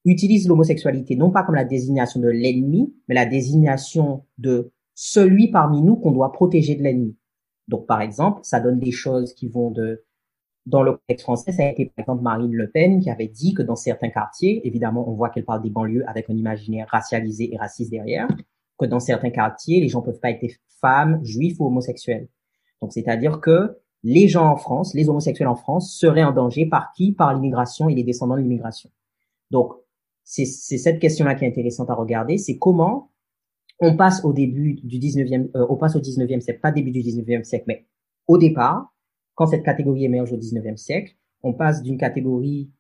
utilise 0.05 0.49
l'homosexualité 0.49 1.17
non 1.17 1.31
pas 1.31 1.43
comme 1.43 1.55
la 1.55 1.65
désignation 1.65 2.21
de 2.21 2.29
l'ennemi, 2.29 2.95
mais 3.09 3.15
la 3.15 3.27
désignation 3.27 4.25
de 4.39 4.73
celui 4.95 5.51
parmi 5.51 5.83
nous 5.83 5.97
qu'on 5.97 6.13
doit 6.13 6.33
protéger 6.33 6.75
de 6.75 6.83
l'ennemi. 6.83 7.17
Donc, 7.69 7.87
par 7.87 8.01
exemple, 8.03 8.41
ça 8.43 8.61
donne 8.61 8.79
des 8.79 8.91
choses 8.91 9.33
qui 9.33 9.49
vont 9.49 9.71
de, 9.71 10.05
dans 10.67 10.83
le 10.83 10.93
contexte 10.93 11.25
français, 11.25 11.53
ça 11.53 11.65
a 11.65 11.71
été 11.71 11.87
par 11.87 12.03
exemple 12.03 12.23
Marine 12.23 12.53
Le 12.53 12.71
Pen 12.71 13.01
qui 13.01 13.11
avait 13.11 13.29
dit 13.29 13.55
que 13.55 13.63
dans 13.63 13.77
certains 13.77 14.11
quartiers, 14.11 14.67
évidemment, 14.67 15.09
on 15.09 15.15
voit 15.15 15.31
qu'elle 15.31 15.45
parle 15.45 15.63
des 15.63 15.71
banlieues 15.71 16.05
avec 16.09 16.29
un 16.29 16.37
imaginaire 16.37 16.87
racialisé 16.91 17.55
et 17.55 17.57
raciste 17.57 17.91
derrière, 17.91 18.29
que 18.79 18.87
dans 18.87 19.01
certains 19.01 19.31
quartiers, 19.31 19.81
les 19.81 19.89
gens 19.89 20.03
peuvent 20.03 20.21
pas 20.21 20.31
être 20.31 20.45
femmes, 20.81 21.21
juifs 21.25 21.57
ou 21.61 21.67
homosexuels. 21.67 22.29
Donc, 22.81 22.93
c'est-à-dire 22.93 23.41
que 23.41 23.79
les 24.03 24.29
gens 24.29 24.47
en 24.47 24.57
France, 24.57 24.95
les 24.95 25.09
homosexuels 25.09 25.49
en 25.49 25.57
France 25.57 25.97
seraient 25.99 26.25
en 26.25 26.33
danger 26.33 26.67
par 26.67 26.93
qui? 26.93 27.13
Par 27.13 27.33
l'immigration 27.33 27.89
et 27.89 27.95
les 27.95 28.05
descendants 28.05 28.37
de 28.37 28.43
l'immigration. 28.43 28.91
Donc, 29.51 29.73
c'est 30.25 30.45
cette 30.45 31.01
question-là 31.01 31.35
qui 31.35 31.45
est 31.45 31.49
intéressante 31.49 31.91
à 31.91 31.95
regarder, 31.95 32.39
c'est 32.39 32.59
comment 32.59 33.11
on 33.81 33.97
passe 33.97 34.25
au 34.25 34.33
début 34.33 34.75
du 34.83 34.99
19e, 34.99 35.51
euh, 35.57 35.67
on 35.69 35.77
passe 35.77 35.97
au 35.97 36.01
19e 36.01 36.41
siècle, 36.41 36.61
pas 36.61 36.71
début 36.71 36.93
du 36.93 37.01
19e 37.01 37.45
siècle, 37.45 37.65
mais 37.69 37.87
au 38.27 38.39
départ, 38.39 38.95
quand 39.35 39.47
cette 39.47 39.65
catégorie 39.65 40.05
émerge 40.05 40.33
au 40.33 40.37
19e 40.37 40.77
siècle, 40.77 41.17
on 41.43 41.53
passe 41.53 41.83
d'une 41.83 41.99
catégorie 41.99 42.71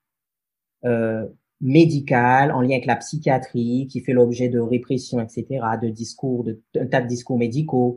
euh, 0.85 1.27
médicale 1.64 2.52
en 2.52 2.61
lien 2.61 2.73
avec 2.73 2.85
la 2.85 2.97
psychiatrie, 2.97 3.88
qui 3.90 4.00
fait 4.00 4.12
l'objet 4.12 4.50
de 4.50 4.61
répression, 4.61 5.18
etc., 5.18 5.47
de 5.83 5.88
discours, 5.88 6.44
de, 6.44 6.62
tas 6.90 7.00
de 7.00 7.09
discours 7.09 7.38
médicaux, 7.38 7.97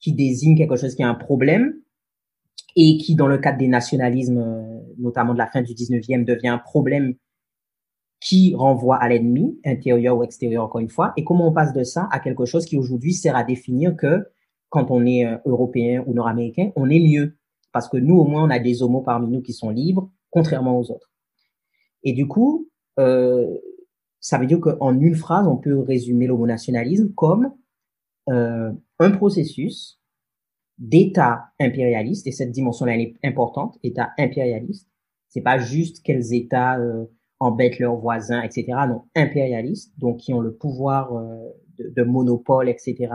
qui 0.00 0.14
désigne 0.14 0.56
quelque 0.56 0.76
chose 0.76 0.94
qui 0.94 1.02
a 1.02 1.08
un 1.08 1.14
problème 1.14 1.74
et 2.76 2.96
qui, 2.96 3.14
dans 3.14 3.26
le 3.26 3.38
cadre 3.38 3.58
des 3.58 3.68
nationalismes, 3.68 4.38
euh, 4.38 4.80
notamment 4.98 5.34
de 5.34 5.38
la 5.38 5.46
fin 5.46 5.60
du 5.60 5.74
19e, 5.74 6.24
devient 6.24 6.48
un 6.48 6.58
problème 6.58 7.14
qui 8.20 8.54
renvoie 8.54 8.96
à 8.96 9.08
l'ennemi, 9.10 9.60
intérieur 9.66 10.16
ou 10.16 10.24
extérieur 10.24 10.64
encore 10.64 10.80
une 10.80 10.88
fois, 10.88 11.12
et 11.18 11.24
comment 11.24 11.48
on 11.48 11.52
passe 11.52 11.74
de 11.74 11.84
ça 11.84 12.08
à 12.10 12.20
quelque 12.20 12.46
chose 12.46 12.64
qui 12.64 12.78
aujourd'hui 12.78 13.12
sert 13.12 13.36
à 13.36 13.44
définir 13.44 13.94
que 13.96 14.26
quand 14.70 14.90
on 14.90 15.04
est 15.04 15.26
euh, 15.26 15.36
européen 15.44 16.02
ou 16.06 16.14
nord-américain, 16.14 16.72
on 16.74 16.88
est 16.88 17.00
mieux. 17.00 17.36
Parce 17.70 17.86
que 17.88 17.98
nous, 17.98 18.16
au 18.16 18.24
moins, 18.24 18.44
on 18.44 18.50
a 18.50 18.58
des 18.58 18.82
homos 18.82 19.02
parmi 19.02 19.28
nous 19.28 19.42
qui 19.42 19.52
sont 19.52 19.68
libres, 19.68 20.10
contrairement 20.30 20.78
aux 20.78 20.90
autres. 20.90 21.10
Et 22.02 22.12
du 22.12 22.26
coup, 22.26 22.68
euh, 22.98 23.46
ça 24.20 24.38
veut 24.38 24.46
dire 24.46 24.60
qu'en 24.60 24.98
une 24.98 25.14
phrase, 25.14 25.46
on 25.46 25.56
peut 25.56 25.78
résumer 25.78 26.26
l'homonationalisme 26.26 27.12
comme 27.14 27.52
euh, 28.30 28.72
un 28.98 29.10
processus 29.10 30.00
d'État 30.78 31.46
impérialiste, 31.60 32.26
et 32.26 32.32
cette 32.32 32.50
dimension-là 32.50 32.96
est 32.96 33.14
importante, 33.22 33.78
État 33.82 34.10
impérialiste. 34.18 34.88
C'est 35.28 35.42
pas 35.42 35.58
juste 35.58 36.02
quels 36.02 36.32
États 36.32 36.78
euh, 36.78 37.04
embêtent 37.40 37.78
leurs 37.78 37.96
voisins, 37.96 38.42
etc. 38.42 38.66
Non, 38.88 39.02
impérialistes, 39.14 39.92
donc 39.98 40.18
qui 40.18 40.32
ont 40.32 40.40
le 40.40 40.54
pouvoir 40.54 41.14
euh, 41.14 41.50
de, 41.78 41.88
de 41.90 42.02
monopole, 42.02 42.68
etc. 42.68 43.12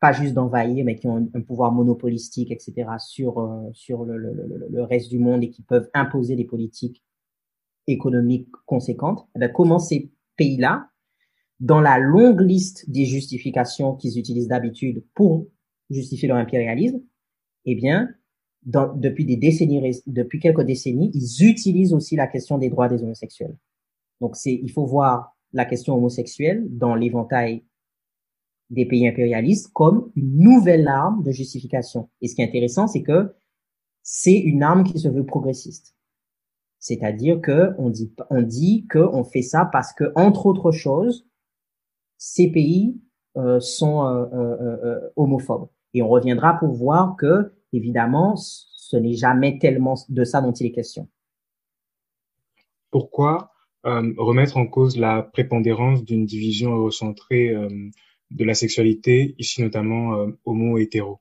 Pas 0.00 0.12
juste 0.12 0.34
d'envahir, 0.34 0.84
mais 0.84 0.96
qui 0.96 1.06
ont 1.08 1.28
un, 1.34 1.40
pouvoir 1.40 1.72
monopolistique, 1.72 2.50
etc. 2.50 2.90
sur 2.98 3.38
euh, 3.40 3.68
sur 3.72 4.04
le, 4.04 4.16
le, 4.16 4.66
le, 4.70 4.82
reste 4.82 5.10
du 5.10 5.18
monde 5.18 5.42
et 5.42 5.50
qui 5.50 5.62
peuvent 5.62 5.90
imposer 5.94 6.36
des 6.36 6.44
politiques 6.44 7.02
économiques 7.92 8.50
conséquentes. 8.66 9.26
Eh 9.40 9.52
comment 9.52 9.78
ces 9.78 10.10
pays-là, 10.36 10.88
dans 11.58 11.80
la 11.80 11.98
longue 11.98 12.40
liste 12.40 12.88
des 12.90 13.04
justifications 13.04 13.94
qu'ils 13.94 14.18
utilisent 14.18 14.48
d'habitude 14.48 15.04
pour 15.14 15.46
justifier 15.90 16.28
leur 16.28 16.38
impérialisme, 16.38 17.00
eh 17.64 17.74
bien, 17.74 18.08
depuis 18.64 19.24
des 19.24 19.36
décennies, 19.36 20.02
depuis 20.06 20.38
quelques 20.38 20.62
décennies, 20.62 21.10
ils 21.14 21.48
utilisent 21.48 21.92
aussi 21.92 22.16
la 22.16 22.26
question 22.26 22.58
des 22.58 22.70
droits 22.70 22.88
des 22.88 23.02
homosexuels. 23.02 23.56
Donc, 24.20 24.36
c'est, 24.36 24.52
il 24.52 24.70
faut 24.70 24.86
voir 24.86 25.36
la 25.52 25.64
question 25.64 25.96
homosexuelle 25.96 26.66
dans 26.70 26.94
l'éventail 26.94 27.64
des 28.68 28.86
pays 28.86 29.06
impérialistes 29.08 29.72
comme 29.72 30.12
une 30.14 30.38
nouvelle 30.38 30.86
arme 30.86 31.22
de 31.24 31.32
justification. 31.32 32.08
Et 32.20 32.28
ce 32.28 32.34
qui 32.34 32.42
est 32.42 32.46
intéressant, 32.46 32.86
c'est 32.86 33.02
que 33.02 33.34
c'est 34.02 34.38
une 34.38 34.62
arme 34.62 34.84
qui 34.84 34.98
se 34.98 35.08
veut 35.08 35.26
progressiste. 35.26 35.96
C'est-à-dire 36.80 37.40
que 37.42 37.74
on 37.78 37.90
dit, 37.90 38.12
on 38.30 38.40
dit 38.40 38.86
que 38.88 38.98
on 38.98 39.22
fait 39.22 39.42
ça 39.42 39.68
parce 39.70 39.92
que, 39.92 40.12
entre 40.16 40.46
autres 40.46 40.72
choses, 40.72 41.26
ces 42.16 42.50
pays 42.50 43.00
euh, 43.36 43.60
sont 43.60 44.06
euh, 44.06 44.26
euh, 44.32 45.10
homophobes. 45.14 45.68
Et 45.92 46.02
on 46.02 46.08
reviendra 46.08 46.58
pour 46.58 46.72
voir 46.72 47.16
que, 47.16 47.52
évidemment, 47.72 48.34
ce 48.36 48.96
n'est 48.96 49.12
jamais 49.12 49.58
tellement 49.58 49.94
de 50.08 50.24
ça 50.24 50.40
dont 50.40 50.52
il 50.52 50.66
est 50.66 50.72
question. 50.72 51.08
Pourquoi 52.90 53.52
remettre 53.84 54.58
en 54.58 54.66
cause 54.66 54.98
la 54.98 55.22
prépondérance 55.22 56.04
d'une 56.04 56.26
division 56.26 56.72
eurocentrée 56.72 57.54
de 58.30 58.44
la 58.44 58.52
sexualité, 58.52 59.34
ici 59.38 59.62
notamment 59.62 60.26
homo-hétéro? 60.44 61.18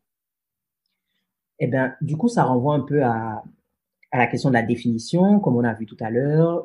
Eh 1.60 1.68
bien, 1.68 1.96
du 2.02 2.18
coup, 2.18 2.28
ça 2.28 2.44
renvoie 2.44 2.76
un 2.76 2.82
peu 2.82 3.02
à, 3.04 3.44
à 4.12 4.18
la 4.18 4.28
question 4.28 4.50
de 4.50 4.56
la 4.56 4.64
définition, 4.64 5.40
comme 5.40 5.56
on 5.56 5.64
a 5.64 5.74
vu 5.74 5.86
tout 5.86 5.98
à 6.00 6.10
l'heure. 6.10 6.64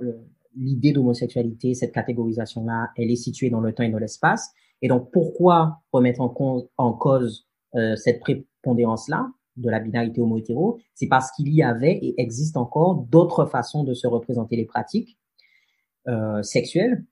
L'idée 0.56 0.92
d'homosexualité, 0.92 1.74
cette 1.74 1.92
catégorisation-là, 1.92 2.90
elle 2.96 3.10
est 3.10 3.16
située 3.16 3.50
dans 3.50 3.60
le 3.60 3.72
temps 3.72 3.82
et 3.82 3.90
dans 3.90 3.98
l'espace. 3.98 4.50
Et 4.82 4.88
donc, 4.88 5.10
pourquoi 5.12 5.80
remettre 5.92 6.20
en, 6.20 6.28
cause, 6.28 6.68
en 6.76 6.92
cause 6.92 7.46
euh, 7.74 7.96
cette 7.96 8.20
prépondérance-là 8.20 9.28
de 9.56 9.70
la 9.70 9.80
binarité 9.80 10.20
homo-hétéro? 10.20 10.78
C'est 10.94 11.08
parce 11.08 11.30
qu'il 11.32 11.52
y 11.52 11.62
avait 11.62 11.92
et 11.92 12.20
existe 12.20 12.56
encore 12.56 12.96
d'autres 12.96 13.46
façons 13.46 13.84
de 13.84 13.94
se 13.94 14.06
représenter 14.06 14.56
les 14.56 14.64
pratiques 14.64 15.18
euh, 16.08 16.42
sexuelles 16.42 17.04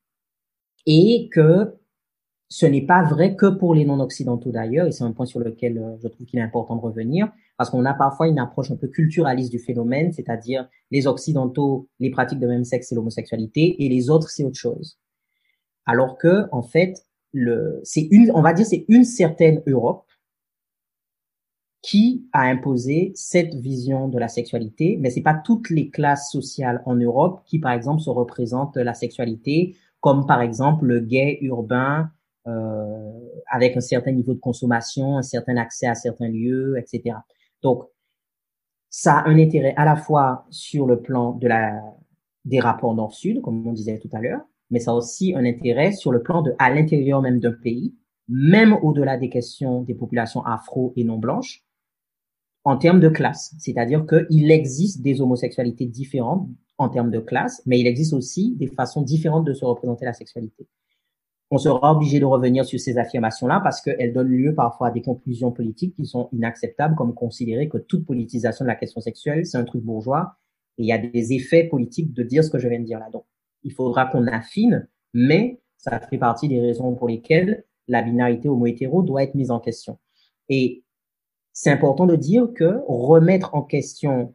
et 0.87 1.29
que 1.33 1.75
ce 2.53 2.67
n'est 2.67 2.85
pas 2.85 3.03
vrai 3.03 3.35
que 3.35 3.47
pour 3.47 3.75
les 3.75 3.87
non-occidentaux 3.87 4.53
d'ailleurs, 4.53 4.87
et 4.87 4.93
c'est 4.93 5.05
un 5.05 5.13
point 5.13 5.25
sur 5.25 5.41
lequel 5.41 5.79
euh, 5.79 5.97
je 6.03 6.09
trouve 6.09 6.27
qu'il 6.27 6.39
est 6.39 6.43
important 6.43 6.77
de 6.77 6.83
revenir, 6.83 7.33
parce 7.57 7.71
qu'on 7.71 7.87
a 7.87 7.95
parfois 7.95 8.29
une 8.29 8.39
approche 8.39 8.71
un 8.71 8.77
peu 8.77 8.89
culturaliste 8.89 9.51
du 9.51 9.59
phénomène, 9.59 10.13
c'est-à-dire 10.13 10.69
les 10.91 11.07
occidentaux, 11.07 11.89
les 11.99 12.11
pratiques 12.11 12.41
de 12.41 12.47
même 12.47 12.65
sexe, 12.65 12.89
c'est 12.91 12.95
l'homosexualité, 12.95 13.83
et 13.83 13.89
les 13.89 14.11
autres, 14.11 14.29
c'est 14.29 14.45
autre 14.45 14.59
chose. 14.59 14.99
Alors 15.87 16.19
que, 16.19 16.45
en 16.53 16.61
fait, 16.61 17.07
le, 17.33 17.81
c'est 17.85 18.07
une, 18.11 18.31
on 18.35 18.43
va 18.43 18.53
dire, 18.53 18.67
c'est 18.67 18.85
une 18.89 19.05
certaine 19.05 19.63
Europe 19.67 20.05
qui 21.81 22.29
a 22.35 22.43
imposé 22.43 23.13
cette 23.15 23.55
vision 23.55 24.09
de 24.09 24.19
la 24.19 24.29
sexualité, 24.29 24.99
mais 25.01 25.09
c'est 25.09 25.23
pas 25.23 25.41
toutes 25.43 25.71
les 25.71 25.89
classes 25.89 26.31
sociales 26.31 26.83
en 26.85 26.97
Europe 26.97 27.45
qui, 27.47 27.59
par 27.61 27.73
exemple, 27.73 28.03
se 28.03 28.11
représentent 28.11 28.77
la 28.77 28.93
sexualité, 28.93 29.75
comme 30.01 30.27
par 30.27 30.43
exemple 30.43 30.85
le 30.85 31.01
gay 31.01 31.39
urbain, 31.41 32.11
euh, 32.47 33.13
avec 33.51 33.77
un 33.77 33.81
certain 33.81 34.13
niveau 34.13 34.35
de 34.35 34.41
consommation, 34.41 35.19
un 35.19 35.23
certain 35.23 35.57
accès 35.57 35.87
à 35.87 35.95
certains 35.95 36.29
lieux, 36.29 36.77
etc. 36.79 37.17
Donc, 37.63 37.85
ça 38.91 39.19
a 39.19 39.29
un 39.29 39.39
intérêt 39.39 39.75
à 39.77 39.85
la 39.85 39.97
fois 39.97 40.47
sur 40.51 40.87
le 40.87 41.01
plan 41.01 41.33
de 41.33 41.47
la, 41.49 41.81
des 42.45 42.61
rapports 42.61 42.95
nord-sud, 42.95 43.41
comme 43.43 43.67
on 43.67 43.73
disait 43.73 43.99
tout 43.99 44.11
à 44.13 44.21
l'heure, 44.21 44.41
mais 44.71 44.81
ça 44.81 44.91
a 44.91 44.95
aussi 44.95 45.35
un 45.35 45.45
intérêt 45.45 45.93
sur 45.93 46.13
le 46.13 46.23
plan 46.23 46.43
de, 46.43 46.55
à 46.59 46.75
l'intérieur 46.75 47.23
même 47.23 47.39
d'un 47.39 47.53
pays, 47.53 47.95
même 48.29 48.77
au-delà 48.83 49.17
des 49.17 49.29
questions 49.29 49.83
des 49.83 49.95
populations 49.95 50.45
afro 50.45 50.93
et 50.97 51.05
non 51.05 51.19
blanches, 51.19 51.65
en 52.65 52.77
termes 52.77 53.01
de 53.01 53.09
classe. 53.09 53.55
C'est-à-dire 53.59 54.05
qu'il 54.07 54.51
existe 54.51 55.03
des 55.03 55.21
homosexualités 55.21 55.87
différentes 55.87 56.49
en 56.79 56.89
termes 56.89 57.11
de 57.11 57.21
classe, 57.21 57.63
mais 57.67 57.79
il 57.79 57.87
existe 57.87 58.13
aussi 58.13 58.55
des 58.57 58.67
façons 58.67 59.03
différentes 59.03 59.45
de 59.45 59.53
se 59.53 59.65
représenter 59.65 60.05
la 60.05 60.13
sexualité 60.13 60.67
on 61.53 61.59
sera 61.59 61.93
obligé 61.93 62.19
de 62.19 62.25
revenir 62.25 62.65
sur 62.65 62.81
ces 62.81 62.97
affirmations-là 62.97 63.61
parce 63.63 63.83
qu'elles 63.83 64.15
donnent 64.15 64.31
lieu 64.31 64.55
parfois 64.55 64.89
à 64.89 64.91
des 64.91 65.03
conclusions 65.03 65.53
politiques 65.53 65.95
qui 65.95 66.07
sont 66.07 66.31
inacceptables, 66.33 66.95
comme 66.95 67.13
considérer 67.13 67.69
que 67.69 67.77
toute 67.77 68.07
politisation 68.07 68.65
de 68.65 68.69
la 68.69 68.75
question 68.75 69.03
sexuelle, 69.03 69.45
c'est 69.45 69.59
un 69.59 69.65
truc 69.65 69.83
bourgeois. 69.83 70.35
Et 70.79 70.85
il 70.85 70.87
y 70.87 70.93
a 70.93 70.99
des 70.99 71.35
effets 71.35 71.65
politiques 71.65 72.15
de 72.15 72.23
dire 72.23 72.43
ce 72.43 72.49
que 72.49 72.59
je 72.59 72.67
viens 72.69 72.81
de 72.81 72.87
dire 72.87 72.99
là. 72.99 73.11
Donc, 73.11 73.27
il 73.65 73.73
faudra 73.75 74.07
qu'on 74.07 74.27
affine, 74.29 74.89
mais 75.13 75.61
ça 75.77 76.01
fait 76.01 76.17
partie 76.17 76.49
des 76.49 76.59
raisons 76.59 76.95
pour 76.95 77.07
lesquelles 77.07 77.65
la 77.87 78.01
binarité 78.01 78.49
homo-hétéro 78.49 79.03
doit 79.03 79.23
être 79.23 79.35
mise 79.35 79.51
en 79.51 79.61
question. 79.61 79.99
Et 80.49 80.85
c'est 81.53 81.71
important 81.71 82.07
de 82.07 82.17
dire 82.17 82.49
que 82.55 82.81
remettre 82.89 83.55
en 83.55 83.61
question 83.61 84.35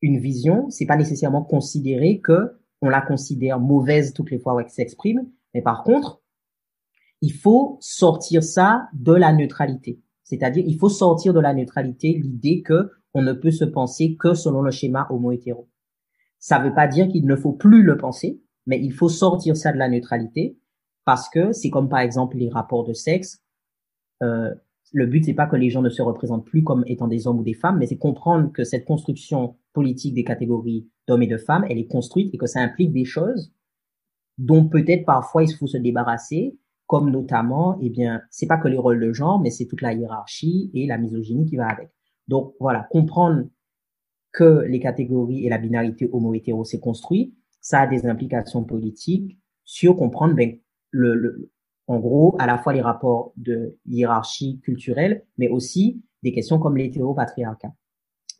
une 0.00 0.20
vision, 0.20 0.70
c'est 0.70 0.86
pas 0.86 0.96
nécessairement 0.96 1.42
considérer 1.42 2.20
que 2.20 2.52
on 2.82 2.88
la 2.88 3.00
considère 3.00 3.58
mauvaise 3.58 4.12
toutes 4.12 4.30
les 4.30 4.38
fois 4.38 4.54
où 4.54 4.60
elle 4.60 4.70
s'exprime, 4.70 5.26
mais 5.54 5.62
par 5.62 5.82
contre, 5.84 6.20
il 7.20 7.32
faut 7.32 7.78
sortir 7.80 8.42
ça 8.42 8.88
de 8.92 9.12
la 9.12 9.32
neutralité. 9.32 10.00
C'est-à-dire, 10.24 10.64
il 10.66 10.78
faut 10.78 10.88
sortir 10.88 11.32
de 11.32 11.40
la 11.40 11.54
neutralité 11.54 12.12
l'idée 12.12 12.62
que 12.62 12.90
on 13.14 13.22
ne 13.22 13.32
peut 13.32 13.52
se 13.52 13.64
penser 13.64 14.16
que 14.16 14.34
selon 14.34 14.60
le 14.60 14.70
schéma 14.70 15.06
homo-hétéro. 15.10 15.68
Ça 16.38 16.58
ne 16.58 16.64
veut 16.64 16.74
pas 16.74 16.88
dire 16.88 17.08
qu'il 17.08 17.26
ne 17.26 17.36
faut 17.36 17.52
plus 17.52 17.82
le 17.82 17.96
penser, 17.96 18.42
mais 18.66 18.80
il 18.80 18.92
faut 18.92 19.08
sortir 19.08 19.56
ça 19.56 19.72
de 19.72 19.78
la 19.78 19.88
neutralité 19.88 20.58
parce 21.04 21.28
que 21.28 21.52
c'est 21.52 21.70
comme 21.70 21.88
par 21.88 22.00
exemple 22.00 22.36
les 22.36 22.48
rapports 22.48 22.84
de 22.84 22.92
sexe. 22.92 23.42
Euh, 24.22 24.52
le 24.92 25.06
but 25.06 25.24
c'est 25.24 25.34
pas 25.34 25.46
que 25.46 25.56
les 25.56 25.70
gens 25.70 25.82
ne 25.82 25.90
se 25.90 26.02
représentent 26.02 26.46
plus 26.46 26.62
comme 26.62 26.84
étant 26.86 27.08
des 27.08 27.26
hommes 27.26 27.38
ou 27.38 27.44
des 27.44 27.54
femmes, 27.54 27.78
mais 27.78 27.86
c'est 27.86 27.98
comprendre 27.98 28.52
que 28.52 28.64
cette 28.64 28.84
construction 28.84 29.56
politique 29.72 30.14
des 30.14 30.24
catégories 30.24 30.88
d'hommes 31.06 31.22
et 31.22 31.26
de 31.26 31.36
femmes, 31.36 31.64
elle 31.68 31.78
est 31.78 31.86
construite 31.86 32.34
et 32.34 32.38
que 32.38 32.46
ça 32.46 32.60
implique 32.60 32.92
des 32.92 33.04
choses 33.04 33.52
dont 34.38 34.68
peut-être 34.68 35.04
parfois 35.04 35.44
il 35.44 35.54
faut 35.54 35.66
se 35.66 35.78
débarrasser, 35.78 36.58
comme 36.86 37.10
notamment, 37.10 37.78
eh 37.80 37.88
bien, 37.88 38.22
c'est 38.30 38.46
pas 38.46 38.58
que 38.58 38.68
les 38.68 38.76
rôles 38.76 39.00
de 39.00 39.12
genre, 39.12 39.40
mais 39.40 39.50
c'est 39.50 39.66
toute 39.66 39.82
la 39.82 39.94
hiérarchie 39.94 40.70
et 40.74 40.86
la 40.86 40.98
misogynie 40.98 41.46
qui 41.46 41.56
va 41.56 41.68
avec. 41.68 41.88
Donc 42.28 42.54
voilà, 42.60 42.86
comprendre 42.90 43.44
que 44.32 44.64
les 44.66 44.80
catégories 44.80 45.46
et 45.46 45.48
la 45.48 45.58
binarité 45.58 46.08
homo-hétéro 46.12 46.64
s'est 46.64 46.80
construit, 46.80 47.34
ça 47.60 47.80
a 47.80 47.86
des 47.86 48.06
implications 48.06 48.64
politiques 48.64 49.38
sur 49.64 49.96
comprendre 49.96 50.34
ben, 50.34 50.58
le, 50.90 51.14
le, 51.14 51.50
en 51.86 51.98
gros, 51.98 52.36
à 52.38 52.46
la 52.46 52.58
fois 52.58 52.72
les 52.72 52.80
rapports 52.80 53.32
de 53.36 53.78
hiérarchie 53.86 54.60
culturelle, 54.60 55.24
mais 55.38 55.48
aussi 55.48 56.02
des 56.22 56.32
questions 56.32 56.58
comme 56.58 56.76
l'hétéropatriarcat. 56.76 57.72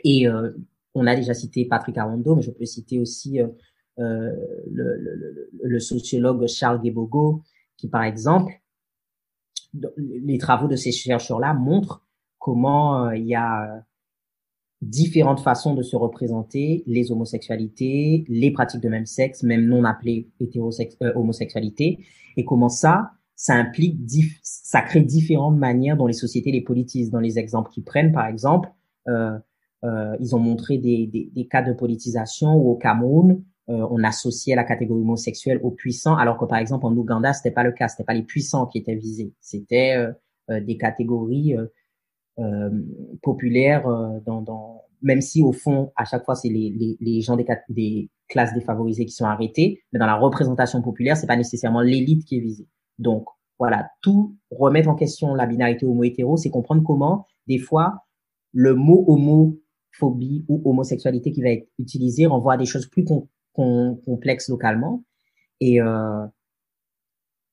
Et 0.03 0.29
euh, 0.29 0.51
on 0.95 1.07
a 1.07 1.17
déjà 1.17 1.35
cité 1.35 1.65
Patrick 1.67 1.97
Arondo, 1.99 2.37
mais 2.37 2.43
je 2.43 2.51
peux 2.51 2.65
citer 2.65 3.01
aussi 3.01 3.41
euh, 3.41 3.49
le, 3.97 4.67
le, 4.71 5.51
le, 5.63 5.81
sociologue 5.81 6.47
Charles 6.49 6.81
Guébogo, 6.81 7.43
qui 7.77 7.89
par 7.89 8.03
exemple, 8.03 8.53
les 9.97 10.39
travaux 10.39 10.69
de 10.69 10.77
ces 10.77 10.93
chercheurs-là 10.93 11.55
montrent 11.55 12.05
comment 12.39 13.07
euh, 13.07 13.17
il 13.17 13.27
y 13.27 13.35
a 13.35 13.85
différentes 14.85 15.41
façons 15.41 15.75
de 15.75 15.83
se 15.83 15.97
représenter 15.97 16.85
les 16.87 17.11
homosexualités, 17.11 18.25
les 18.29 18.51
pratiques 18.51 18.83
de 18.83 18.89
même 18.89 19.07
sexe, 19.07 19.43
même 19.43 19.67
non 19.67 19.85
appelées 19.85 20.29
euh, 20.41 21.13
et 22.37 22.45
comment 22.45 22.69
ça, 22.69 23.11
ça 23.35 23.55
implique, 23.55 23.99
ça 24.43 24.83
crée 24.83 25.01
différentes 25.01 25.57
manières 25.57 25.97
dont 25.97 26.07
les 26.07 26.13
sociétés 26.13 26.53
les 26.53 26.63
politisent. 26.63 27.11
Dans 27.11 27.21
les 27.21 27.39
exemples 27.39 27.71
qu'ils 27.71 27.85
prennent, 27.85 28.13
par 28.13 28.27
exemple, 28.27 28.69
euh, 29.09 29.39
euh, 29.85 30.17
ils 30.21 30.35
ont 30.35 30.39
montré 30.39 30.79
des, 30.79 31.07
des, 31.07 31.31
des, 31.33 31.47
cas 31.47 31.63
de 31.63 31.73
politisation 31.73 32.55
au 32.55 32.77
Cameroun, 32.77 33.43
euh, 33.71 33.87
on 33.91 34.05
associait 34.05 34.55
la 34.55 34.65
catégorie 34.65 35.01
homosexuelle 35.01 35.59
aux 35.63 35.71
puissants, 35.71 36.17
alors 36.17 36.37
que 36.37 36.45
par 36.45 36.59
exemple 36.59 36.85
en 36.85 36.95
Ouganda 36.95 37.33
c'était 37.33 37.51
pas 37.51 37.63
le 37.63 37.73
cas, 37.73 37.89
c'était 37.89 38.05
pas 38.05 38.13
les 38.13 38.23
puissants 38.23 38.67
qui 38.67 38.77
étaient 38.77 38.95
visés, 38.95 39.33
c'était 39.41 39.97
euh, 39.97 40.13
euh, 40.51 40.61
des 40.61 40.77
catégories 40.77 41.55
populaires 43.23 43.87
dans, 44.27 44.43
dans, 44.43 44.83
même 45.03 45.21
si 45.21 45.41
au 45.41 45.53
fond 45.53 45.93
à 45.97 46.05
chaque 46.05 46.25
fois 46.25 46.35
c'est 46.35 46.49
les, 46.49 46.75
les, 46.77 46.97
les, 47.01 47.21
gens 47.21 47.37
des, 47.37 47.47
des 47.69 48.11
classes 48.29 48.53
défavorisées 48.53 49.07
qui 49.07 49.13
sont 49.13 49.25
arrêtés, 49.25 49.83
mais 49.93 50.01
dans 50.01 50.07
la 50.07 50.17
représentation 50.17 50.83
populaire 50.83 51.17
c'est 51.17 51.29
pas 51.29 51.37
nécessairement 51.37 51.81
l'élite 51.81 52.25
qui 52.25 52.39
est 52.39 52.41
visée. 52.41 52.67
Donc 52.99 53.29
voilà, 53.59 53.89
tout 54.03 54.37
remettre 54.51 54.89
en 54.89 54.97
question 54.97 55.35
la 55.35 55.47
binarité 55.47 55.87
homo-hétéro, 55.87 56.37
c'est 56.37 56.51
comprendre 56.51 56.83
comment 56.85 57.25
des 57.47 57.59
fois 57.59 58.05
le 58.53 58.75
mot 58.75 59.05
homophobie 59.07 60.45
ou 60.49 60.61
homosexualité 60.69 61.31
qui 61.31 61.41
va 61.41 61.51
être 61.51 61.69
utilisé 61.79 62.27
renvoie 62.27 62.55
à 62.55 62.57
des 62.57 62.67
choses 62.67 62.89
plus 62.89 63.05
complexe 63.55 64.49
localement. 64.49 65.05
Et, 65.61 65.81
euh, 65.81 66.27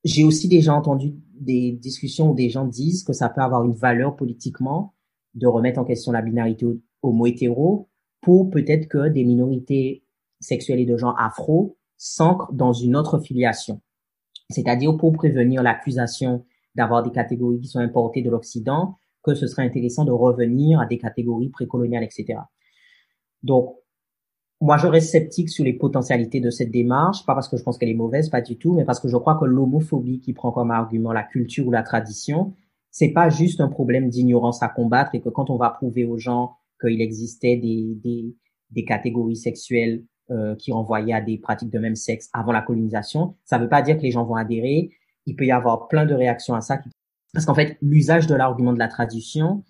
j'ai 0.04 0.24
aussi 0.24 0.48
déjà 0.48 0.74
entendu 0.74 1.14
des 1.34 1.72
discussions 1.72 2.32
où 2.32 2.36
des 2.36 2.50
gens 2.50 2.66
disent 2.66 3.04
que 3.04 3.14
ça 3.14 3.30
peut 3.30 3.42
avoir 3.42 3.64
une 3.64 3.74
valeur 3.74 4.16
politiquement 4.16 4.96
de 5.36 5.48
remettre 5.48 5.80
en 5.80 5.86
question 5.86 6.12
la 6.12 6.22
binarité 6.22 6.66
homo-hétéro 7.02 7.90
pour 8.22 8.50
peut-être 8.50 8.88
que 8.88 9.10
des 9.10 9.24
minorités 9.24 10.04
sexuelles 10.40 10.80
et 10.80 10.86
de 10.86 10.98
genre 10.98 11.16
afro 11.20 11.78
s'ancrent 11.98 12.52
dans 12.54 12.74
une 12.74 12.96
autre 12.96 13.20
filiation. 13.20 13.82
C'est-à-dire 14.50 14.98
pour 14.98 15.14
prévenir 15.14 15.64
l'accusation 15.64 16.46
d'avoir 16.76 17.04
des 17.04 17.12
catégories 17.12 17.60
qui 17.60 17.68
sont 17.68 17.80
importées 17.80 18.22
de 18.22 18.30
l'Occident, 18.30 18.98
que 19.24 19.36
ce 19.36 19.48
serait 19.48 19.64
intéressant 19.64 20.04
de 20.04 20.12
revenir 20.12 20.80
à 20.80 20.86
des 20.86 20.98
catégories 20.98 21.50
précoloniales, 21.50 22.04
etc. 22.04 22.40
Donc, 23.44 23.76
moi, 24.62 24.78
je 24.78 24.86
reste 24.86 25.10
sceptique 25.10 25.50
sur 25.50 25.66
les 25.66 25.74
potentialités 25.74 26.40
de 26.40 26.52
cette 26.52 26.70
démarche, 26.70 27.26
pas 27.26 27.34
parce 27.34 27.50
que 27.50 27.58
je 27.58 27.64
pense 27.64 27.80
qu'elle 27.80 27.90
est 27.90 27.96
mauvaise, 27.96 28.30
pas 28.30 28.42
du 28.42 28.58
tout, 28.58 28.74
mais 28.76 28.86
parce 28.86 29.00
que 29.00 29.08
je 29.08 29.18
crois 29.18 29.36
que 29.36 29.46
l'homophobie 29.46 30.20
qui 30.20 30.34
prend 30.34 30.52
comme 30.52 30.70
argument 30.70 31.12
la 31.12 31.24
culture 31.24 31.66
ou 31.68 31.72
la 31.72 31.82
tradition, 31.82 32.54
c'est 32.92 33.10
pas 33.10 33.30
juste 33.30 33.60
un 33.60 33.70
problème 33.70 34.10
d'ignorance 34.10 34.62
à 34.62 34.68
combattre 34.68 35.16
et 35.16 35.22
que 35.22 35.30
quand 35.30 35.50
on 35.50 35.58
va 35.58 35.72
prouver 35.72 36.06
aux 36.06 36.18
gens 36.18 36.58
qu'il 36.80 37.02
existait 37.02 37.56
des, 37.56 37.98
des, 38.04 38.36
des, 38.70 38.86
catégories 38.86 39.36
sexuelles 39.36 40.04
euh, 40.30 40.56
qui 40.56 40.72
renvoyaient 40.72 41.14
à 41.14 41.22
des 41.22 41.40
pratiques 41.40 41.72
de 41.72 41.80
même 41.80 41.96
sexe 41.96 42.30
avant 42.32 42.52
la 42.52 42.62
colonisation, 42.62 43.36
ça 43.46 43.58
veut 43.58 43.70
pas 43.70 43.82
dire 43.82 43.98
que 43.98 44.04
les 44.04 44.12
gens 44.12 44.26
vont 44.26 44.36
adhérer. 44.36 44.92
Il 45.26 45.36
peut 45.36 45.46
y 45.46 45.52
avoir 45.52 45.88
plein 45.88 46.06
de 46.06 46.14
réactions 46.14 46.54
à 46.54 46.62
ça, 46.62 46.80
parce 47.34 47.48
qu'en 47.48 47.56
fait, 47.56 47.78
l'usage 47.82 48.28
de 48.28 48.36
l'argument 48.36 48.74
de 48.74 48.80
la 48.80 48.90
tradition, 48.90 49.64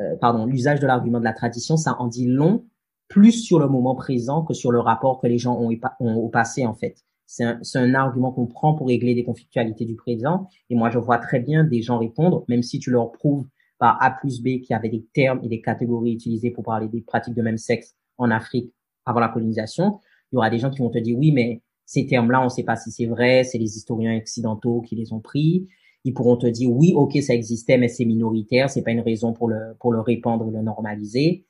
euh, 0.00 0.16
pardon, 0.20 0.44
l'usage 0.44 0.80
de 0.80 0.86
l'argument 0.88 1.20
de 1.20 1.24
la 1.24 1.34
tradition, 1.34 1.76
ça 1.76 1.94
en 2.00 2.08
dit 2.08 2.26
long 2.26 2.64
plus 3.08 3.32
sur 3.32 3.58
le 3.58 3.68
moment 3.68 3.94
présent 3.94 4.42
que 4.42 4.54
sur 4.54 4.70
le 4.70 4.80
rapport 4.80 5.20
que 5.20 5.26
les 5.26 5.38
gens 5.38 5.58
ont, 5.58 5.70
au 6.00 6.28
passé 6.28 6.66
en 6.66 6.74
fait. 6.74 6.96
C'est 7.26 7.44
un, 7.44 7.60
un, 7.74 7.94
argument 7.94 8.32
qu'on 8.32 8.46
prend 8.46 8.74
pour 8.74 8.86
régler 8.88 9.14
des 9.14 9.24
conflictualités 9.24 9.84
du 9.84 9.96
présent. 9.96 10.48
Et 10.70 10.74
moi, 10.74 10.88
je 10.88 10.98
vois 10.98 11.18
très 11.18 11.40
bien 11.40 11.62
des 11.62 11.82
gens 11.82 11.98
répondre, 11.98 12.44
même 12.48 12.62
si 12.62 12.78
tu 12.78 12.90
leur 12.90 13.12
prouves 13.12 13.46
par 13.78 14.02
A 14.02 14.10
plus 14.10 14.40
B 14.40 14.60
qu'il 14.60 14.70
y 14.70 14.74
avait 14.74 14.88
des 14.88 15.04
termes 15.12 15.40
et 15.42 15.48
des 15.48 15.60
catégories 15.60 16.12
utilisées 16.12 16.50
pour 16.50 16.64
parler 16.64 16.88
des 16.88 17.02
pratiques 17.02 17.34
de 17.34 17.42
même 17.42 17.58
sexe 17.58 17.94
en 18.16 18.30
Afrique 18.30 18.72
avant 19.04 19.20
la 19.20 19.28
colonisation. 19.28 20.00
Il 20.32 20.36
y 20.36 20.38
aura 20.38 20.50
des 20.50 20.58
gens 20.58 20.70
qui 20.70 20.78
vont 20.78 20.90
te 20.90 20.98
dire 20.98 21.16
oui, 21.18 21.32
mais 21.32 21.62
ces 21.84 22.06
termes-là, 22.06 22.40
on 22.40 22.44
ne 22.44 22.48
sait 22.48 22.64
pas 22.64 22.76
si 22.76 22.90
c'est 22.90 23.06
vrai, 23.06 23.44
c'est 23.44 23.58
les 23.58 23.76
historiens 23.76 24.16
occidentaux 24.18 24.80
qui 24.82 24.96
les 24.96 25.12
ont 25.12 25.20
pris. 25.20 25.68
Ils 26.04 26.12
pourront 26.14 26.36
te 26.36 26.46
dire 26.46 26.70
oui, 26.70 26.92
ok, 26.94 27.16
ça 27.22 27.34
existait, 27.34 27.78
mais 27.78 27.88
c'est 27.88 28.04
minoritaire, 28.04 28.70
c'est 28.70 28.82
pas 28.82 28.90
une 28.90 29.00
raison 29.00 29.32
pour 29.32 29.48
le 29.48 29.74
pour 29.80 29.92
le 29.92 30.00
répandre 30.00 30.46
ou 30.46 30.50
le 30.50 30.62
normaliser 30.62 31.46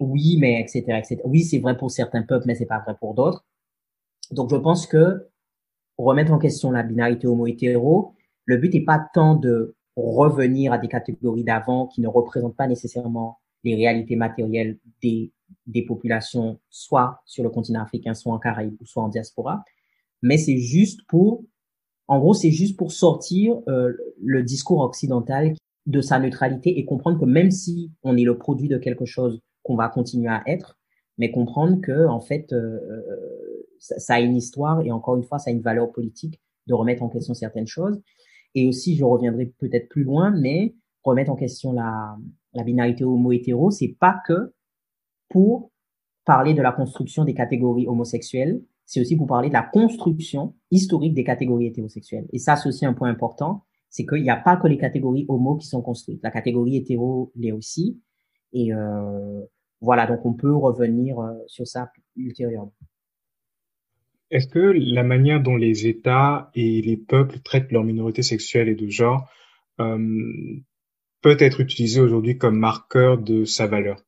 oui, 0.00 0.36
mais 0.40 0.60
etc., 0.60 0.82
etc. 0.98 1.20
Oui, 1.24 1.42
c'est 1.42 1.58
vrai 1.58 1.76
pour 1.76 1.90
certains 1.90 2.22
peuples, 2.22 2.46
mais 2.46 2.54
c'est 2.54 2.66
pas 2.66 2.80
vrai 2.80 2.96
pour 2.98 3.14
d'autres. 3.14 3.44
Donc, 4.30 4.50
je 4.50 4.56
pense 4.56 4.86
que 4.86 5.28
remettre 5.98 6.32
en 6.32 6.38
question 6.38 6.70
la 6.70 6.82
binarité 6.82 7.26
homo-hétéro, 7.26 8.14
le 8.44 8.56
but 8.56 8.72
n'est 8.72 8.84
pas 8.84 9.04
tant 9.14 9.34
de 9.36 9.76
revenir 9.96 10.72
à 10.72 10.78
des 10.78 10.88
catégories 10.88 11.44
d'avant 11.44 11.86
qui 11.86 12.00
ne 12.00 12.08
représentent 12.08 12.56
pas 12.56 12.66
nécessairement 12.66 13.38
les 13.64 13.74
réalités 13.76 14.16
matérielles 14.16 14.78
des, 15.02 15.32
des 15.66 15.82
populations, 15.82 16.58
soit 16.70 17.22
sur 17.26 17.44
le 17.44 17.50
continent 17.50 17.82
africain, 17.82 18.14
soit 18.14 18.32
en 18.32 18.38
Caraïbes, 18.38 18.76
soit 18.84 19.02
en 19.02 19.08
diaspora, 19.08 19.64
mais 20.22 20.38
c'est 20.38 20.58
juste 20.58 21.00
pour, 21.08 21.44
en 22.08 22.18
gros, 22.18 22.34
c'est 22.34 22.50
juste 22.50 22.76
pour 22.76 22.92
sortir 22.92 23.56
euh, 23.68 23.92
le 24.22 24.42
discours 24.42 24.80
occidental 24.80 25.54
de 25.86 26.00
sa 26.00 26.18
neutralité 26.18 26.78
et 26.78 26.84
comprendre 26.84 27.18
que 27.18 27.24
même 27.24 27.50
si 27.50 27.90
on 28.02 28.16
est 28.16 28.24
le 28.24 28.38
produit 28.38 28.68
de 28.68 28.78
quelque 28.78 29.04
chose 29.04 29.40
qu'on 29.62 29.76
va 29.76 29.88
continuer 29.88 30.28
à 30.28 30.42
être, 30.46 30.78
mais 31.18 31.30
comprendre 31.30 31.80
que 31.80 32.06
en 32.06 32.20
fait, 32.20 32.52
euh, 32.52 32.56
euh, 32.56 33.66
ça, 33.78 33.98
ça, 33.98 34.14
a 34.14 34.20
une 34.20 34.36
histoire 34.36 34.80
et 34.82 34.90
encore 34.90 35.16
une 35.16 35.24
fois, 35.24 35.38
ça 35.38 35.50
a 35.50 35.52
une 35.52 35.60
valeur 35.60 35.92
politique 35.92 36.40
de 36.66 36.74
remettre 36.74 37.02
en 37.02 37.08
question 37.08 37.34
certaines 37.34 37.66
choses. 37.66 38.00
Et 38.54 38.66
aussi, 38.66 38.96
je 38.96 39.04
reviendrai 39.04 39.46
peut-être 39.58 39.88
plus 39.88 40.04
loin, 40.04 40.30
mais 40.30 40.74
remettre 41.02 41.30
en 41.30 41.36
question 41.36 41.72
la, 41.72 42.16
la 42.54 42.64
binarité 42.64 43.04
homo-hétéro, 43.04 43.70
c'est 43.70 43.96
pas 43.98 44.20
que 44.26 44.52
pour 45.28 45.70
parler 46.24 46.54
de 46.54 46.62
la 46.62 46.72
construction 46.72 47.24
des 47.24 47.34
catégories 47.34 47.86
homosexuelles, 47.88 48.62
c'est 48.84 49.00
aussi 49.00 49.16
pour 49.16 49.26
parler 49.26 49.48
de 49.48 49.54
la 49.54 49.62
construction 49.62 50.54
historique 50.70 51.14
des 51.14 51.24
catégories 51.24 51.66
hétérosexuelles. 51.66 52.26
Et 52.32 52.38
ça, 52.38 52.56
c'est 52.56 52.68
aussi 52.68 52.84
un 52.84 52.92
point 52.92 53.08
important, 53.08 53.64
c'est 53.88 54.06
qu'il 54.06 54.22
n'y 54.22 54.30
a 54.30 54.36
pas 54.36 54.56
que 54.56 54.68
les 54.68 54.78
catégories 54.78 55.24
homo 55.28 55.56
qui 55.56 55.66
sont 55.66 55.82
construites. 55.82 56.22
La 56.22 56.30
catégorie 56.30 56.76
hétéro 56.76 57.32
l'est 57.34 57.52
aussi. 57.52 58.00
Et 58.52 58.72
euh, 58.72 59.40
voilà, 59.80 60.06
donc 60.06 60.24
on 60.24 60.34
peut 60.34 60.54
revenir 60.54 61.18
euh, 61.18 61.32
sur 61.46 61.66
ça 61.66 61.90
ultérieurement. 62.16 62.74
Est-ce 64.30 64.46
que 64.46 64.58
la 64.58 65.02
manière 65.02 65.42
dont 65.42 65.56
les 65.56 65.86
États 65.86 66.50
et 66.54 66.80
les 66.80 66.96
peuples 66.96 67.40
traitent 67.40 67.70
leurs 67.70 67.84
minorités 67.84 68.22
sexuelles 68.22 68.68
et 68.68 68.74
de 68.74 68.88
genre 68.88 69.28
euh, 69.80 69.98
peut 71.20 71.36
être 71.38 71.60
utilisée 71.60 72.00
aujourd'hui 72.00 72.38
comme 72.38 72.58
marqueur 72.58 73.18
de 73.18 73.44
sa 73.44 73.66
valeur? 73.66 74.02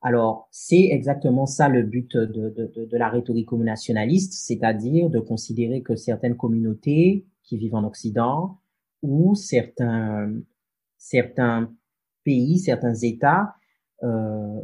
Alors, 0.00 0.48
c'est 0.50 0.88
exactement 0.90 1.46
ça 1.46 1.68
le 1.68 1.84
but 1.84 2.16
de, 2.16 2.50
de, 2.50 2.86
de 2.86 2.96
la 2.96 3.08
rhétorique 3.08 3.52
nationaliste, 3.52 4.32
c'est-à-dire 4.32 5.10
de 5.10 5.20
considérer 5.20 5.82
que 5.82 5.94
certaines 5.94 6.36
communautés 6.36 7.24
qui 7.44 7.56
vivent 7.56 7.76
en 7.76 7.84
Occident 7.84 8.58
ou 9.02 9.36
certains, 9.36 10.32
certains 10.98 11.72
pays, 12.24 12.58
certains 12.58 12.94
États 12.94 13.54
euh, 14.02 14.60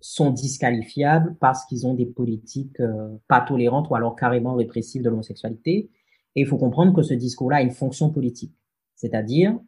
sont 0.00 0.30
disqualifiables 0.30 1.36
parce 1.40 1.64
qu'ils 1.66 1.86
ont 1.86 1.94
des 1.94 2.06
politiques 2.06 2.80
euh, 2.80 3.08
pas 3.28 3.40
tolérantes 3.40 3.88
ou 3.90 3.94
alors 3.94 4.16
carrément 4.16 4.54
répressives 4.54 5.02
de 5.02 5.08
l'homosexualité. 5.08 5.90
Et 6.36 6.40
il 6.40 6.46
faut 6.46 6.58
comprendre 6.58 6.94
que 6.94 7.02
ce 7.02 7.14
discours-là 7.14 7.58
a 7.58 7.62
une 7.62 7.70
fonction 7.70 8.10
politique. 8.10 8.54
C'est-à-dire, 8.96 9.58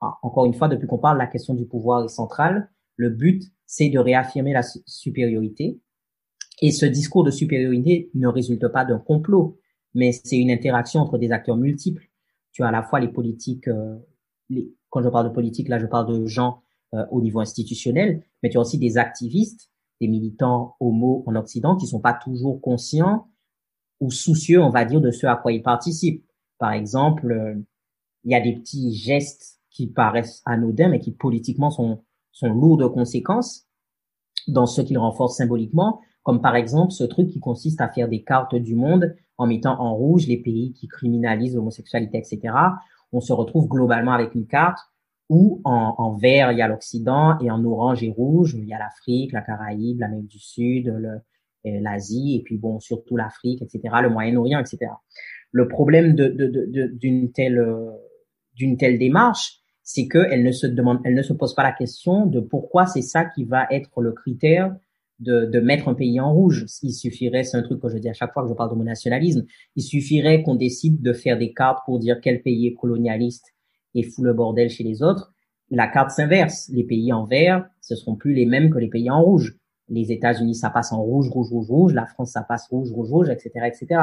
ah, 0.00 0.18
encore 0.22 0.46
une 0.46 0.54
fois, 0.54 0.68
depuis 0.68 0.86
qu'on 0.86 0.98
parle, 0.98 1.18
la 1.18 1.26
question 1.26 1.54
du 1.54 1.66
pouvoir 1.66 2.04
est 2.04 2.08
centrale. 2.08 2.70
Le 2.96 3.10
but, 3.10 3.42
c'est 3.66 3.88
de 3.88 3.98
réaffirmer 3.98 4.52
la 4.52 4.62
supériorité. 4.62 5.80
Et 6.60 6.70
ce 6.70 6.86
discours 6.86 7.24
de 7.24 7.30
supériorité 7.30 8.10
ne 8.14 8.28
résulte 8.28 8.68
pas 8.68 8.84
d'un 8.84 8.98
complot, 8.98 9.58
mais 9.94 10.12
c'est 10.12 10.38
une 10.38 10.50
interaction 10.50 11.00
entre 11.00 11.18
des 11.18 11.32
acteurs 11.32 11.56
multiples. 11.56 12.08
Tu 12.52 12.62
as 12.62 12.68
à 12.68 12.70
la 12.70 12.82
fois 12.82 13.00
les 13.00 13.08
politiques, 13.08 13.68
euh, 13.68 13.96
quand 14.90 15.02
je 15.02 15.08
parle 15.08 15.28
de 15.28 15.34
politique, 15.34 15.68
là, 15.68 15.78
je 15.78 15.86
parle 15.86 16.06
de 16.06 16.26
gens 16.26 16.62
euh, 16.94 17.04
au 17.10 17.20
niveau 17.20 17.40
institutionnel, 17.40 18.22
mais 18.42 18.50
tu 18.50 18.58
as 18.58 18.60
aussi 18.60 18.78
des 18.78 18.98
activistes, 18.98 19.70
des 20.00 20.08
militants 20.08 20.76
homo 20.80 21.24
en 21.26 21.34
Occident 21.36 21.76
qui 21.76 21.86
sont 21.86 22.00
pas 22.00 22.14
toujours 22.14 22.60
conscients 22.60 23.28
ou 24.00 24.10
soucieux, 24.10 24.62
on 24.62 24.70
va 24.70 24.84
dire, 24.84 25.00
de 25.00 25.10
ce 25.10 25.26
à 25.26 25.36
quoi 25.36 25.52
ils 25.52 25.62
participent. 25.62 26.24
Par 26.58 26.72
exemple, 26.72 27.30
euh, 27.32 27.54
il 28.24 28.32
y 28.32 28.34
a 28.34 28.40
des 28.40 28.54
petits 28.54 28.94
gestes 28.94 29.60
qui 29.70 29.86
paraissent 29.88 30.42
anodins, 30.44 30.88
mais 30.88 31.00
qui 31.00 31.12
politiquement 31.12 31.70
sont, 31.70 32.04
sont 32.32 32.52
lourds 32.52 32.76
de 32.76 32.86
conséquences 32.86 33.66
dans 34.46 34.66
ce 34.66 34.80
qu'ils 34.82 34.98
renforcent 34.98 35.38
symboliquement, 35.38 36.00
comme 36.22 36.40
par 36.40 36.54
exemple 36.54 36.92
ce 36.92 37.04
truc 37.04 37.28
qui 37.28 37.40
consiste 37.40 37.80
à 37.80 37.88
faire 37.88 38.08
des 38.08 38.22
cartes 38.22 38.54
du 38.54 38.74
monde 38.74 39.16
en 39.36 39.46
mettant 39.46 39.80
en 39.80 39.94
rouge 39.94 40.26
les 40.26 40.36
pays 40.36 40.72
qui 40.74 40.86
criminalisent 40.86 41.56
l'homosexualité, 41.56 42.18
etc 42.18 42.52
on 43.14 43.20
se 43.20 43.32
retrouve 43.32 43.68
globalement 43.68 44.12
avec 44.12 44.34
une 44.34 44.46
carte 44.46 44.78
où 45.30 45.62
en, 45.64 46.16
vert, 46.16 46.52
il 46.52 46.58
y 46.58 46.62
a 46.62 46.68
l'Occident 46.68 47.38
et 47.40 47.50
en 47.50 47.64
orange 47.64 48.02
et 48.02 48.10
rouge, 48.10 48.54
il 48.58 48.68
y 48.68 48.74
a 48.74 48.78
l'Afrique, 48.78 49.32
la 49.32 49.40
Caraïbe, 49.40 50.00
l'Amérique 50.00 50.28
du 50.28 50.38
Sud, 50.38 50.94
l'Asie 51.64 52.36
et 52.36 52.42
puis 52.42 52.58
bon, 52.58 52.78
surtout 52.78 53.16
l'Afrique, 53.16 53.62
etc., 53.62 53.80
le 54.02 54.10
Moyen-Orient, 54.10 54.60
etc. 54.60 54.92
Le 55.50 55.66
problème 55.66 56.14
d'une 56.14 57.32
telle, 57.32 57.64
d'une 58.54 58.76
telle 58.76 58.98
démarche, 58.98 59.60
c'est 59.82 60.08
qu'elle 60.08 60.42
ne 60.42 60.52
se 60.52 60.66
demande, 60.66 61.00
elle 61.04 61.14
ne 61.14 61.22
se 61.22 61.32
pose 61.32 61.54
pas 61.54 61.62
la 61.62 61.72
question 61.72 62.26
de 62.26 62.40
pourquoi 62.40 62.86
c'est 62.86 63.02
ça 63.02 63.24
qui 63.24 63.44
va 63.44 63.66
être 63.70 64.00
le 64.00 64.12
critère 64.12 64.74
de, 65.20 65.46
de, 65.46 65.60
mettre 65.60 65.88
un 65.88 65.94
pays 65.94 66.20
en 66.20 66.32
rouge. 66.32 66.66
Il 66.82 66.92
suffirait, 66.92 67.44
c'est 67.44 67.56
un 67.56 67.62
truc 67.62 67.80
que 67.80 67.88
je 67.88 67.98
dis 67.98 68.08
à 68.08 68.12
chaque 68.12 68.32
fois 68.32 68.42
que 68.42 68.48
je 68.48 68.54
parle 68.54 68.70
de 68.70 68.74
mon 68.74 68.84
nationalisme, 68.84 69.44
il 69.76 69.82
suffirait 69.82 70.42
qu'on 70.42 70.56
décide 70.56 71.02
de 71.02 71.12
faire 71.12 71.38
des 71.38 71.52
cartes 71.52 71.84
pour 71.86 71.98
dire 71.98 72.20
quel 72.20 72.42
pays 72.42 72.66
est 72.66 72.74
colonialiste 72.74 73.54
et 73.94 74.02
fout 74.02 74.24
le 74.24 74.34
bordel 74.34 74.70
chez 74.70 74.84
les 74.84 75.02
autres. 75.02 75.32
La 75.70 75.88
carte 75.88 76.10
s'inverse. 76.10 76.68
Les 76.72 76.84
pays 76.84 77.12
en 77.12 77.24
vert, 77.24 77.66
ce 77.80 77.94
seront 77.94 78.16
plus 78.16 78.34
les 78.34 78.46
mêmes 78.46 78.70
que 78.70 78.78
les 78.78 78.88
pays 78.88 79.10
en 79.10 79.22
rouge. 79.22 79.56
Les 79.88 80.12
États-Unis, 80.12 80.54
ça 80.54 80.70
passe 80.70 80.92
en 80.92 81.02
rouge, 81.02 81.28
rouge, 81.28 81.50
rouge, 81.50 81.68
rouge. 81.68 81.94
La 81.94 82.06
France, 82.06 82.32
ça 82.32 82.42
passe 82.42 82.68
rouge, 82.68 82.90
rouge, 82.90 83.10
rouge, 83.10 83.28
etc., 83.30 83.50
etc. 83.66 84.00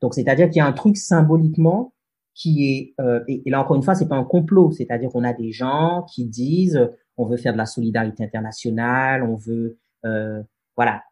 Donc, 0.00 0.14
c'est-à-dire 0.14 0.48
qu'il 0.48 0.58
y 0.58 0.60
a 0.60 0.66
un 0.66 0.72
truc 0.72 0.96
symboliquement 0.96 1.92
qui 2.34 2.70
est, 2.70 2.94
euh, 3.00 3.20
et, 3.28 3.42
là 3.46 3.60
encore 3.60 3.76
une 3.76 3.82
fois, 3.82 3.94
c'est 3.94 4.08
pas 4.08 4.16
un 4.16 4.24
complot. 4.24 4.70
C'est-à-dire 4.72 5.10
qu'on 5.10 5.24
a 5.24 5.32
des 5.32 5.52
gens 5.52 6.04
qui 6.12 6.26
disent, 6.26 6.88
on 7.16 7.26
veut 7.26 7.36
faire 7.36 7.52
de 7.52 7.58
la 7.58 7.66
solidarité 7.66 8.24
internationale, 8.24 9.22
on 9.22 9.36
veut 9.36 9.78
euh, 10.04 10.42
voilà. 10.76 11.02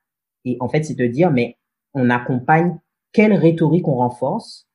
Et 0.44 0.57
en 0.61 0.68
fait, 0.68 0.83
c'est 0.83 0.94
de 0.94 1.07
dire, 1.07 1.31
mais 1.31 1.59
on 1.94 2.11
accompagne 2.11 2.79
quelle 3.12 3.33
rhétorique 3.33 3.88
on 3.88 3.96
renforce 3.96 4.68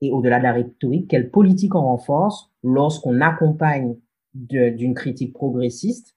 et 0.00 0.10
au-delà 0.10 0.38
de 0.38 0.44
la 0.44 0.52
rhétorique, 0.52 1.08
quelle 1.08 1.30
politique 1.30 1.74
on 1.74 1.82
renforce 1.82 2.50
lorsqu'on 2.62 3.20
accompagne 3.20 3.96
d'une 4.34 4.94
critique 4.94 5.32
progressiste 5.32 6.16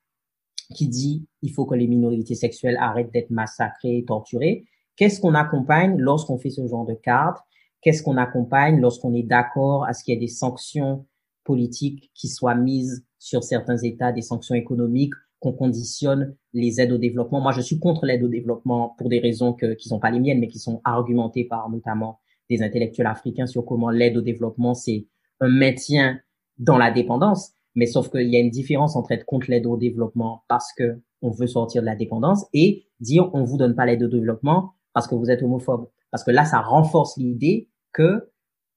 qui 0.74 0.88
dit 0.88 1.28
il 1.44 1.52
faut 1.52 1.66
que 1.66 1.76
les 1.76 1.88
minorités 1.88 2.34
sexuelles 2.34 2.78
arrêtent 2.78 3.12
d'être 3.12 3.30
massacrées, 3.30 4.04
torturées. 4.08 4.66
Qu'est-ce 4.96 5.22
qu'on 5.22 5.36
accompagne 5.36 5.98
lorsqu'on 6.00 6.40
fait 6.40 6.50
ce 6.50 6.66
genre 6.68 6.86
de 6.86 6.96
carte? 6.96 7.38
Qu'est-ce 7.82 8.02
qu'on 8.02 8.18
accompagne 8.18 8.80
lorsqu'on 8.82 9.14
est 9.14 9.24
d'accord 9.24 9.86
à 9.86 9.94
ce 9.94 10.04
qu'il 10.04 10.16
y 10.16 10.18
ait 10.18 10.20
des 10.20 10.28
sanctions 10.28 11.06
politiques 11.44 12.10
qui 12.16 12.28
soient 12.28 12.56
mises 12.56 13.06
sur 13.20 13.44
certains 13.44 13.78
États, 13.78 14.12
des 14.12 14.24
sanctions 14.24 14.56
économiques, 14.56 15.14
qu'on 15.46 15.54
conditionne 15.54 16.36
les 16.54 16.82
aides 16.82 16.92
au 16.92 16.98
développement. 16.98 17.40
Moi, 17.40 17.52
je 17.52 17.62
suis 17.62 17.78
contre 17.78 18.08
l'aide 18.08 18.24
au 18.24 18.28
développement 18.28 18.96
pour 18.98 19.10
des 19.10 19.20
raisons 19.20 19.54
que, 19.54 19.76
qui 19.76 19.88
sont 19.88 20.00
pas 20.00 20.10
les 20.10 20.20
miennes, 20.20 20.40
mais 20.40 20.48
qui 20.48 20.58
sont 20.58 20.82
argumentées 20.84 21.44
par 21.44 21.70
notamment 21.70 22.20
des 22.50 22.64
intellectuels 22.64 23.06
africains 23.06 23.46
sur 23.46 23.64
comment 23.64 23.92
l'aide 23.92 24.18
au 24.18 24.22
développement, 24.22 24.74
c'est 24.74 25.06
un 25.42 25.50
maintien 25.50 26.20
dans 26.58 26.80
la 26.80 26.90
dépendance. 26.90 27.52
Mais 27.76 27.86
sauf 27.86 28.10
qu'il 28.10 28.28
y 28.28 28.36
a 28.38 28.40
une 28.40 28.50
différence 28.50 28.96
entre 28.96 29.12
être 29.12 29.26
contre 29.26 29.52
l'aide 29.52 29.68
au 29.68 29.78
développement 29.78 30.44
parce 30.48 30.74
que 30.76 31.00
on 31.22 31.30
veut 31.30 31.48
sortir 31.48 31.82
de 31.82 31.86
la 31.86 31.96
dépendance 31.96 32.46
et 32.54 32.88
dire 33.00 33.30
on 33.34 33.44
vous 33.44 33.58
donne 33.58 33.76
pas 33.76 33.86
l'aide 33.86 34.02
au 34.02 34.08
développement 34.08 34.74
parce 34.94 35.08
que 35.08 35.14
vous 35.14 35.30
êtes 35.30 35.44
homophobe. 35.44 35.90
Parce 36.10 36.24
que 36.24 36.32
là, 36.32 36.46
ça 36.46 36.62
renforce 36.62 37.18
l'idée 37.18 37.70
que 37.94 38.32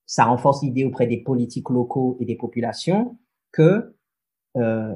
ça 0.04 0.24
renforce 0.24 0.62
l'idée 0.62 0.84
auprès 0.84 1.06
des 1.06 1.22
politiques 1.22 1.70
locaux 1.70 2.18
et 2.20 2.26
des 2.26 2.36
populations 2.36 3.16
que 3.52 3.94
euh, 4.56 4.94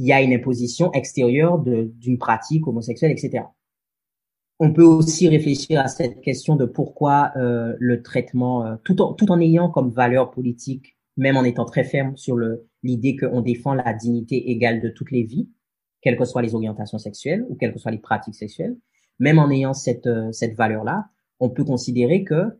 il 0.00 0.06
y 0.06 0.12
a 0.14 0.22
une 0.22 0.32
imposition 0.32 0.90
extérieure 0.92 1.58
d'une 1.58 2.16
pratique 2.16 2.66
homosexuelle, 2.66 3.12
etc. 3.12 3.44
On 4.58 4.72
peut 4.72 4.82
aussi 4.82 5.28
réfléchir 5.28 5.78
à 5.78 5.88
cette 5.88 6.22
question 6.22 6.56
de 6.56 6.64
pourquoi 6.64 7.32
euh, 7.36 7.76
le 7.78 8.02
traitement, 8.02 8.64
euh, 8.64 8.76
tout, 8.82 9.02
en, 9.02 9.12
tout 9.12 9.30
en 9.30 9.38
ayant 9.40 9.68
comme 9.68 9.90
valeur 9.90 10.30
politique, 10.30 10.96
même 11.18 11.36
en 11.36 11.44
étant 11.44 11.66
très 11.66 11.84
ferme 11.84 12.16
sur 12.16 12.38
l'idée 12.82 13.14
qu'on 13.14 13.42
défend 13.42 13.74
la 13.74 13.92
dignité 13.92 14.50
égale 14.50 14.80
de 14.80 14.88
toutes 14.88 15.10
les 15.10 15.22
vies, 15.22 15.50
quelles 16.00 16.16
que 16.16 16.24
soient 16.24 16.40
les 16.40 16.54
orientations 16.54 16.98
sexuelles 16.98 17.44
ou 17.50 17.54
quelles 17.56 17.74
que 17.74 17.78
soient 17.78 17.90
les 17.90 17.98
pratiques 17.98 18.36
sexuelles, 18.36 18.78
même 19.18 19.38
en 19.38 19.50
ayant 19.50 19.74
cette, 19.74 20.06
euh, 20.06 20.32
cette 20.32 20.56
valeur-là, 20.56 21.08
on 21.40 21.50
peut 21.50 21.64
considérer 21.64 22.24
que 22.24 22.58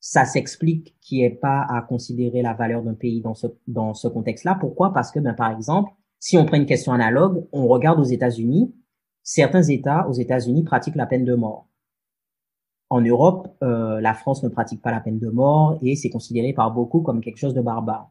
ça 0.00 0.24
s'explique 0.24 0.96
qu'il 1.00 1.18
n'y 1.18 1.24
ait 1.24 1.30
pas 1.30 1.64
à 1.68 1.82
considérer 1.82 2.42
la 2.42 2.54
valeur 2.54 2.82
d'un 2.82 2.94
pays 2.94 3.20
dans 3.20 3.34
ce, 3.34 3.46
dans 3.68 3.94
ce 3.94 4.08
contexte-là. 4.08 4.56
Pourquoi? 4.60 4.92
Parce 4.92 5.12
que, 5.12 5.20
ben, 5.20 5.34
par 5.34 5.52
exemple, 5.52 5.92
si 6.20 6.36
on 6.36 6.44
prend 6.44 6.56
une 6.56 6.66
question 6.66 6.92
analogue, 6.92 7.46
on 7.52 7.66
regarde 7.66 8.00
aux 8.00 8.04
États-Unis, 8.04 8.74
certains 9.22 9.62
États 9.62 10.08
aux 10.08 10.12
États-Unis 10.12 10.64
pratiquent 10.64 10.96
la 10.96 11.06
peine 11.06 11.24
de 11.24 11.34
mort. 11.34 11.68
En 12.90 13.00
Europe, 13.00 13.48
euh, 13.62 14.00
la 14.00 14.14
France 14.14 14.42
ne 14.42 14.48
pratique 14.48 14.80
pas 14.80 14.90
la 14.90 15.00
peine 15.00 15.18
de 15.18 15.28
mort 15.28 15.78
et 15.82 15.94
c'est 15.94 16.10
considéré 16.10 16.52
par 16.52 16.72
beaucoup 16.72 17.02
comme 17.02 17.20
quelque 17.20 17.36
chose 17.36 17.54
de 17.54 17.60
barbare. 17.60 18.10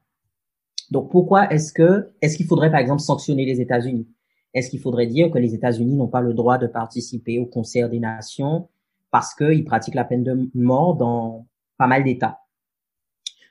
Donc 0.91 1.10
pourquoi 1.12 1.52
est-ce 1.52 1.74
que 1.74 2.12
est-ce 2.22 2.38
qu'il 2.38 2.46
faudrait 2.46 2.72
par 2.72 2.80
exemple 2.80 3.02
sanctionner 3.02 3.46
les 3.46 3.60
États-Unis? 3.60 4.08
Est-ce 4.54 4.70
qu'il 4.70 4.80
faudrait 4.80 5.08
dire 5.08 5.32
que 5.32 5.39
les 5.39 5.54
États-Unis 5.54 5.96
n'ont 5.96 6.08
pas 6.08 6.22
le 6.22 6.34
droit 6.34 6.58
de 6.58 6.67
participer 6.67 7.39
au 7.39 7.46
concert 7.46 7.89
des 7.89 8.00
nations 8.00 8.70
parce 9.12 9.34
qu'ils 9.34 9.65
pratiquent 9.65 9.96
la 9.96 10.06
peine 10.06 10.24
de 10.24 10.50
mort 10.54 10.96
dans 10.96 11.48
pas 11.78 11.88
mal 11.88 12.04
d'États? 12.04 12.39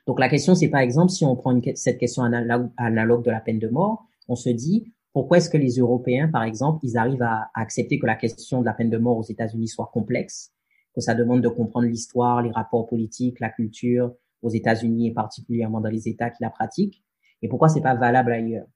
Donc 0.07 0.19
la 0.19 0.29
question, 0.29 0.55
c'est 0.55 0.69
par 0.69 0.79
exemple, 0.79 1.11
si 1.11 1.25
on 1.25 1.35
prend 1.35 1.59
cette 1.75 1.97
question 1.97 2.23
analogue, 2.23 3.23
de 3.23 3.29
la 3.29 3.41
peine 3.41 3.59
de 3.59 3.67
mort, 3.67 4.07
on 4.27 4.35
se 4.35 4.49
dit, 4.49 4.93
pourquoi 5.13 5.37
est-ce 5.37 5.49
que 5.49 5.57
les 5.57 5.77
Européens, 5.77 6.27
par 6.27 6.43
exemple, 6.43 6.85
ils 6.85 6.97
arrivent 6.97 7.23
à, 7.23 7.49
accepter 7.55 7.97
que 7.99 8.05
la 8.05 8.15
question 8.15 8.61
de 8.61 8.65
la 8.65 8.73
peine 8.73 8.89
de 8.89 8.97
mort 8.97 9.17
aux 9.17 9.23
États-Unis 9.23 9.67
soit 9.67 9.89
complexe, 9.91 10.51
que 10.93 11.01
ça 11.01 11.15
demande 11.15 11.41
de 11.41 11.47
comprendre 11.47 11.87
l'histoire, 11.87 12.41
les 12.41 12.51
rapports 12.51 12.87
politiques, 12.87 13.39
la 13.39 13.49
culture 13.49 14.13
aux 14.41 14.49
États-Unis 14.49 15.07
et 15.07 15.13
particulièrement 15.13 15.81
dans 15.81 15.89
les 15.89 16.07
États 16.07 16.29
qui 16.29 16.43
la 16.43 16.49
pratiquent, 16.49 17.03
et 17.41 17.47
pourquoi 17.47 17.69
c'est 17.69 17.81
pas 17.81 17.95
valable 17.95 18.31
ailleurs? 18.31 18.67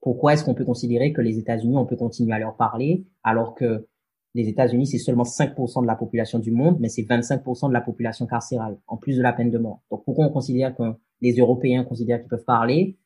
Pourquoi 0.00 0.32
est-ce 0.32 0.44
qu'on 0.44 0.54
peut 0.54 0.64
considérer 0.64 1.12
que 1.12 1.20
les 1.20 1.38
États-Unis, 1.38 1.76
on 1.76 1.86
peut 1.86 1.96
continuer 1.96 2.32
à 2.32 2.38
leur 2.38 2.56
parler 2.56 3.06
alors 3.22 3.54
que 3.54 3.86
les 4.34 4.48
États-Unis, 4.48 4.86
c'est 4.86 4.98
seulement 4.98 5.24
5% 5.24 5.82
de 5.82 5.86
la 5.86 5.96
population 5.96 6.38
du 6.38 6.52
monde, 6.52 6.78
mais 6.80 6.88
c'est 6.88 7.02
25% 7.02 7.68
de 7.68 7.72
la 7.72 7.80
population 7.80 8.26
carcérale, 8.26 8.78
en 8.86 8.96
plus 8.96 9.16
de 9.16 9.22
la 9.22 9.32
peine 9.32 9.50
de 9.50 9.58
mort? 9.58 9.82
Donc 9.90 10.04
pourquoi 10.04 10.26
on 10.26 10.30
considère 10.30 10.74
que 10.76 10.84
les 11.20 11.32
Européens 11.32 11.84
considèrent 11.84 12.20
qu'ils 12.20 12.28
peuvent 12.28 12.44
parler 12.44 12.96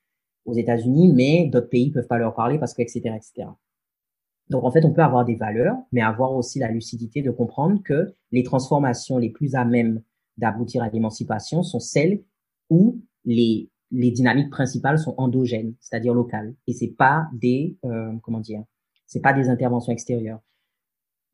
aux 0.44 0.54
États-Unis, 0.54 1.12
mais 1.12 1.46
d'autres 1.46 1.68
pays 1.68 1.90
peuvent 1.90 2.06
pas 2.06 2.18
leur 2.18 2.34
parler 2.34 2.58
parce 2.58 2.74
que 2.74 2.82
etc. 2.82 3.00
etc. 3.16 3.48
Donc 4.50 4.64
en 4.64 4.70
fait, 4.70 4.84
on 4.84 4.92
peut 4.92 5.02
avoir 5.02 5.24
des 5.24 5.36
valeurs, 5.36 5.76
mais 5.92 6.02
avoir 6.02 6.34
aussi 6.34 6.58
la 6.58 6.70
lucidité 6.70 7.22
de 7.22 7.30
comprendre 7.30 7.82
que 7.82 8.14
les 8.30 8.42
transformations 8.42 9.18
les 9.18 9.30
plus 9.30 9.54
à 9.54 9.64
même 9.64 10.02
d'aboutir 10.36 10.82
à 10.82 10.88
l'émancipation 10.88 11.62
sont 11.62 11.80
celles 11.80 12.22
où 12.70 13.00
les 13.24 13.70
les 13.90 14.10
dynamiques 14.10 14.50
principales 14.50 14.98
sont 14.98 15.14
endogènes, 15.18 15.74
c'est-à-dire 15.78 16.14
locales, 16.14 16.54
et 16.66 16.72
c'est 16.72 16.88
pas 16.88 17.28
des 17.32 17.76
euh, 17.84 18.12
comment 18.22 18.40
dire, 18.40 18.64
c'est 19.06 19.20
pas 19.20 19.32
des 19.32 19.48
interventions 19.48 19.92
extérieures 19.92 20.40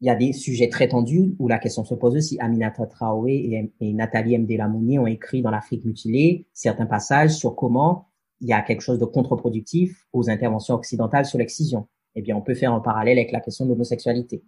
il 0.01 0.07
y 0.07 0.11
a 0.11 0.15
des 0.15 0.33
sujets 0.33 0.69
très 0.69 0.89
tendus 0.89 1.35
où 1.39 1.49
la 1.49 1.59
question 1.59 1.85
se 1.85 1.95
pose 1.95 2.17
aussi. 2.17 2.39
Aminata 2.41 2.87
Traoré 2.87 3.71
et, 3.81 3.93
Nathalie 3.93 4.39
Mdelamouni 4.39 4.99
ont 4.99 5.07
écrit 5.07 5.43
dans 5.43 5.51
l'Afrique 5.51 5.85
mutilée 5.85 6.47
certains 6.55 6.87
passages 6.87 7.35
sur 7.35 7.55
comment 7.55 8.09
il 8.41 8.49
y 8.49 8.53
a 8.53 8.63
quelque 8.63 8.81
chose 8.81 8.99
de 8.99 9.05
contre-productif 9.05 10.07
aux 10.13 10.31
interventions 10.31 10.75
occidentales 10.75 11.27
sur 11.27 11.39
l'excision. 11.39 11.89
Eh 12.15 12.23
bien, 12.23 12.37
on 12.37 12.43
peut 12.43 12.55
faire 12.55 12.73
un 12.73 12.81
parallèle 12.81 13.19
avec 13.19 13.33
la 13.33 13.41
question 13.41 13.65
de 13.67 13.71
l'homosexualité. 13.71 14.43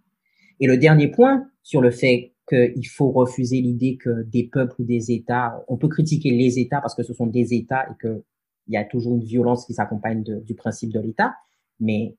Et 0.61 0.67
le 0.67 0.77
dernier 0.77 1.09
point 1.09 1.45
sur 1.63 1.81
le 1.81 1.91
fait 1.91 2.35
qu'il 2.49 2.87
faut 2.89 3.11
refuser 3.11 3.61
l'idée 3.61 3.97
que 3.97 4.23
des 4.25 4.49
peuples 4.49 4.75
ou 4.81 4.85
des 4.85 5.13
États, 5.13 5.65
on 5.69 5.77
peut 5.77 5.89
critiquer 5.89 6.31
les 6.31 6.59
États 6.59 6.81
parce 6.81 6.95
que 6.95 7.03
ce 7.03 7.13
sont 7.13 7.27
des 7.27 7.55
États 7.55 7.87
et 7.89 7.95
qu'il 8.01 8.23
y 8.69 8.77
a 8.77 8.85
toujours 8.85 9.15
une 9.15 9.25
violence 9.25 9.67
qui 9.67 9.75
s'accompagne 9.75 10.23
du 10.23 10.55
principe 10.55 10.93
de 10.93 11.01
l'État, 11.01 11.35
mais 11.79 12.17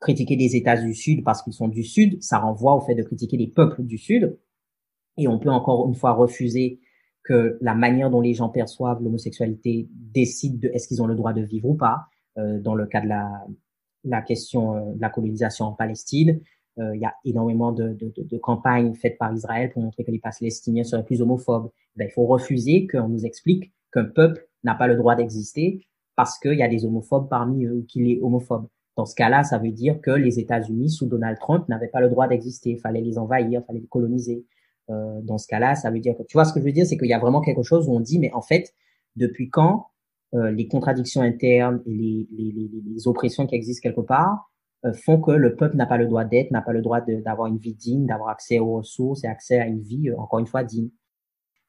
critiquer 0.00 0.36
des 0.36 0.56
États 0.56 0.76
du 0.76 0.94
Sud 0.94 1.24
parce 1.24 1.42
qu'ils 1.42 1.52
sont 1.52 1.68
du 1.68 1.84
Sud, 1.84 2.22
ça 2.22 2.38
renvoie 2.38 2.74
au 2.74 2.80
fait 2.80 2.94
de 2.94 3.02
critiquer 3.02 3.36
les 3.36 3.48
peuples 3.48 3.82
du 3.82 3.98
Sud. 3.98 4.38
Et 5.16 5.28
on 5.28 5.38
peut 5.38 5.50
encore 5.50 5.88
une 5.88 5.94
fois 5.94 6.12
refuser 6.12 6.80
que 7.24 7.58
la 7.60 7.74
manière 7.74 8.10
dont 8.10 8.20
les 8.20 8.34
gens 8.34 8.48
perçoivent 8.48 9.02
l'homosexualité 9.02 9.88
décide 9.92 10.60
de 10.60 10.68
est-ce 10.68 10.88
qu'ils 10.88 11.02
ont 11.02 11.06
le 11.06 11.14
droit 11.14 11.32
de 11.32 11.42
vivre 11.42 11.68
ou 11.68 11.74
pas. 11.74 12.06
Euh, 12.38 12.60
dans 12.60 12.74
le 12.74 12.86
cas 12.86 13.00
de 13.00 13.08
la, 13.08 13.28
la 14.04 14.22
question 14.22 14.76
euh, 14.76 14.94
de 14.94 15.00
la 15.00 15.10
colonisation 15.10 15.66
en 15.66 15.72
Palestine, 15.72 16.40
euh, 16.78 16.94
il 16.94 17.00
y 17.00 17.04
a 17.04 17.14
énormément 17.24 17.72
de, 17.72 17.88
de, 17.94 18.12
de, 18.16 18.22
de, 18.22 18.38
campagnes 18.38 18.94
faites 18.94 19.18
par 19.18 19.32
Israël 19.34 19.70
pour 19.72 19.82
montrer 19.82 20.04
que 20.04 20.10
les 20.10 20.20
Palestiniens 20.20 20.84
seraient 20.84 21.04
plus 21.04 21.20
homophobes. 21.20 21.70
Ben, 21.96 22.08
il 22.08 22.12
faut 22.12 22.26
refuser 22.26 22.86
qu'on 22.86 23.08
nous 23.08 23.26
explique 23.26 23.72
qu'un 23.92 24.04
peuple 24.04 24.46
n'a 24.62 24.74
pas 24.74 24.86
le 24.86 24.96
droit 24.96 25.16
d'exister 25.16 25.86
parce 26.14 26.38
qu'il 26.38 26.54
y 26.54 26.62
a 26.62 26.68
des 26.68 26.84
homophobes 26.84 27.28
parmi 27.28 27.64
eux 27.64 27.74
ou 27.74 27.82
qu'il 27.82 28.10
est 28.10 28.20
homophobe. 28.22 28.68
Dans 28.96 29.06
ce 29.06 29.14
cas-là, 29.14 29.44
ça 29.44 29.58
veut 29.58 29.70
dire 29.70 30.00
que 30.00 30.10
les 30.10 30.38
États-Unis 30.40 30.90
sous 30.90 31.06
Donald 31.06 31.38
Trump 31.38 31.68
n'avaient 31.68 31.88
pas 31.88 32.00
le 32.00 32.08
droit 32.08 32.26
d'exister. 32.26 32.70
Il 32.70 32.80
fallait 32.80 33.00
les 33.00 33.18
envahir, 33.18 33.60
il 33.60 33.64
fallait 33.64 33.80
les 33.80 33.86
coloniser. 33.86 34.44
Euh, 34.90 35.20
dans 35.22 35.38
ce 35.38 35.46
cas-là, 35.48 35.74
ça 35.74 35.90
veut 35.90 36.00
dire 36.00 36.16
que 36.16 36.22
tu 36.22 36.34
vois 36.34 36.44
ce 36.44 36.52
que 36.52 36.60
je 36.60 36.64
veux 36.64 36.72
dire, 36.72 36.86
c'est 36.86 36.96
qu'il 36.96 37.08
y 37.08 37.12
a 37.12 37.18
vraiment 37.18 37.40
quelque 37.40 37.62
chose 37.62 37.88
où 37.88 37.92
on 37.94 38.00
dit, 38.00 38.18
mais 38.18 38.32
en 38.32 38.42
fait, 38.42 38.74
depuis 39.16 39.50
quand 39.50 39.88
euh, 40.34 40.50
les 40.50 40.68
contradictions 40.68 41.22
internes 41.22 41.82
et 41.86 41.90
les, 41.90 42.28
les, 42.30 42.52
les, 42.52 42.70
les, 42.86 43.08
oppressions 43.08 43.46
qui 43.46 43.54
existent 43.54 43.82
quelque 43.82 44.02
part 44.02 44.50
euh, 44.84 44.92
font 44.92 45.20
que 45.20 45.30
le 45.30 45.56
peuple 45.56 45.76
n'a 45.76 45.86
pas 45.86 45.96
le 45.96 46.06
droit 46.06 46.24
d'être, 46.24 46.50
n'a 46.50 46.62
pas 46.62 46.72
le 46.72 46.82
droit 46.82 47.00
d'avoir 47.00 47.48
une 47.48 47.58
vie 47.58 47.74
digne, 47.74 48.06
d'avoir 48.06 48.30
accès 48.30 48.58
aux 48.58 48.76
ressources 48.76 49.24
et 49.24 49.26
accès 49.26 49.58
à 49.58 49.66
une 49.66 49.80
vie, 49.80 50.12
encore 50.12 50.38
une 50.38 50.46
fois, 50.46 50.64
digne. 50.64 50.90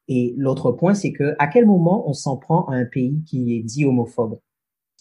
Et 0.07 0.33
l'autre 0.37 0.71
point, 0.71 0.93
c'est 0.93 1.11
que 1.11 1.35
à 1.39 1.47
quel 1.47 1.65
moment 1.65 2.09
on 2.09 2.13
s'en 2.13 2.35
prend 2.37 2.65
à 2.65 2.75
un 2.75 2.85
pays 2.85 3.23
qui 3.25 3.55
est 3.55 3.63
dit 3.63 3.85
homophobe? 3.85 4.39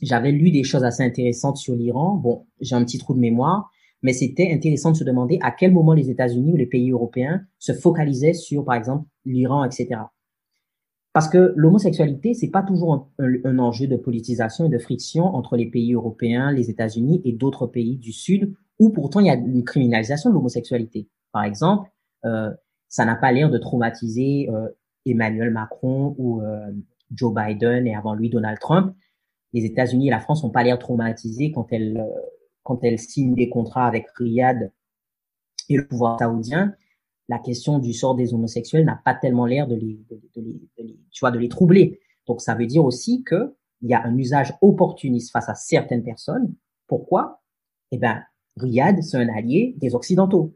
J'avais 0.03 0.31
lu 0.31 0.51
des 0.51 0.63
choses 0.63 0.85
assez 0.85 1.03
intéressantes 1.03 1.57
sur 1.57 1.75
l'Iran. 1.75 2.15
Bon, 2.15 2.47
j'ai 2.61 2.77
un 2.77 2.85
petit 2.85 2.99
trou 2.99 3.15
de 3.15 3.19
mémoire, 3.19 3.71
mais 4.03 4.13
c'était 4.13 4.53
intéressant 4.53 4.93
de 4.93 4.97
se 4.97 5.05
demander 5.05 5.39
à 5.43 5.51
quel 5.51 5.73
moment 5.73 5.93
les 5.93 6.11
États-Unis 6.11 6.53
ou 6.53 6.57
les 6.57 6.67
pays 6.67 6.91
européens 6.91 7.43
se 7.59 7.73
focalisaient 7.73 8.35
sur, 8.35 8.65
par 8.65 8.75
exemple, 8.75 9.07
l'Iran, 9.25 9.65
etc. 9.65 10.01
Parce 11.13 11.29
que 11.29 11.53
l'homosexualité, 11.57 12.35
c'est 12.35 12.51
pas 12.51 12.63
toujours 12.63 13.11
un, 13.19 13.59
enjeu 13.59 13.87
de 13.87 13.97
politisation 13.97 14.67
et 14.67 14.69
de 14.69 14.79
friction 14.79 15.25
entre 15.25 15.57
les 15.57 15.67
pays 15.67 15.95
européens, 15.95 16.53
les 16.53 16.71
États-Unis 16.71 17.23
et 17.25 17.33
d'autres 17.33 17.67
pays 17.67 17.97
du 17.97 18.13
Sud, 18.13 18.55
où 18.79 18.91
pourtant 18.91 19.21
il 19.21 19.27
y 19.27 19.31
a 19.31 19.35
une 19.35 19.65
criminalisation 19.65 20.31
de 20.31 20.35
l'homosexualité. 20.35 21.09
Par 21.33 21.43
exemple, 21.43 21.91
euh, 22.25 22.51
ça 22.89 23.05
n'a 23.05 23.17
pas 23.17 23.33
l'air 23.33 23.51
de 23.51 23.59
traumatiser 23.59 24.49
euh, 24.51 24.69
Emmanuel 25.07 25.51
Macron 25.51 26.15
ou 26.19 26.41
euh, 26.43 26.71
Joe 27.13 27.35
Biden 27.35 27.87
et 27.87 27.95
avant 27.95 28.15
lui 28.15 28.29
Donald 28.31 28.59
Trump, 28.59 28.95
les 29.53 29.65
États-Unis 29.65 30.09
et 30.09 30.11
la 30.11 30.21
France 30.21 30.45
n'ont 30.45 30.51
pas 30.51 30.63
l'air 30.63 30.79
traumatisés 30.79 31.53
quand 31.53 31.67
elles 31.73 31.99
euh, 31.99 32.21
quand 32.69 32.85
elles 32.85 32.99
signent 32.99 33.35
des 33.35 33.49
contrats 33.49 33.87
avec 33.87 34.07
Riyad 34.11 34.71
et 35.71 35.77
le 35.79 35.89
pouvoir 35.89 36.19
saoudien. 36.19 36.75
La 37.31 37.39
question 37.39 37.79
du 37.79 37.95
sort 37.95 38.15
des 38.15 38.35
homosexuels 38.35 38.85
n'a 38.85 39.01
pas 39.03 39.15
tellement 39.15 39.47
l'air 39.47 39.67
de 39.67 39.75
les, 39.75 39.99
tu 40.35 41.21
vois, 41.21 41.31
de 41.31 41.39
les 41.39 41.49
troubler. 41.49 41.99
Donc 42.27 42.43
ça 42.43 42.55
veut 42.55 42.67
dire 42.67 42.85
aussi 42.85 43.23
que 43.25 43.55
il 43.81 43.89
y 43.89 43.95
a 43.95 44.05
un 44.05 44.15
usage 44.19 44.53
opportuniste 44.61 45.31
face 45.31 45.49
à 45.49 45.55
certaines 45.55 46.03
personnes. 46.03 46.55
Pourquoi? 46.87 47.41
Eh 47.91 47.97
ben, 47.97 48.23
Riyad, 48.59 49.03
c'est 49.03 49.17
un 49.17 49.29
allié 49.29 49.75
des 49.79 49.95
Occidentaux. 49.95 50.55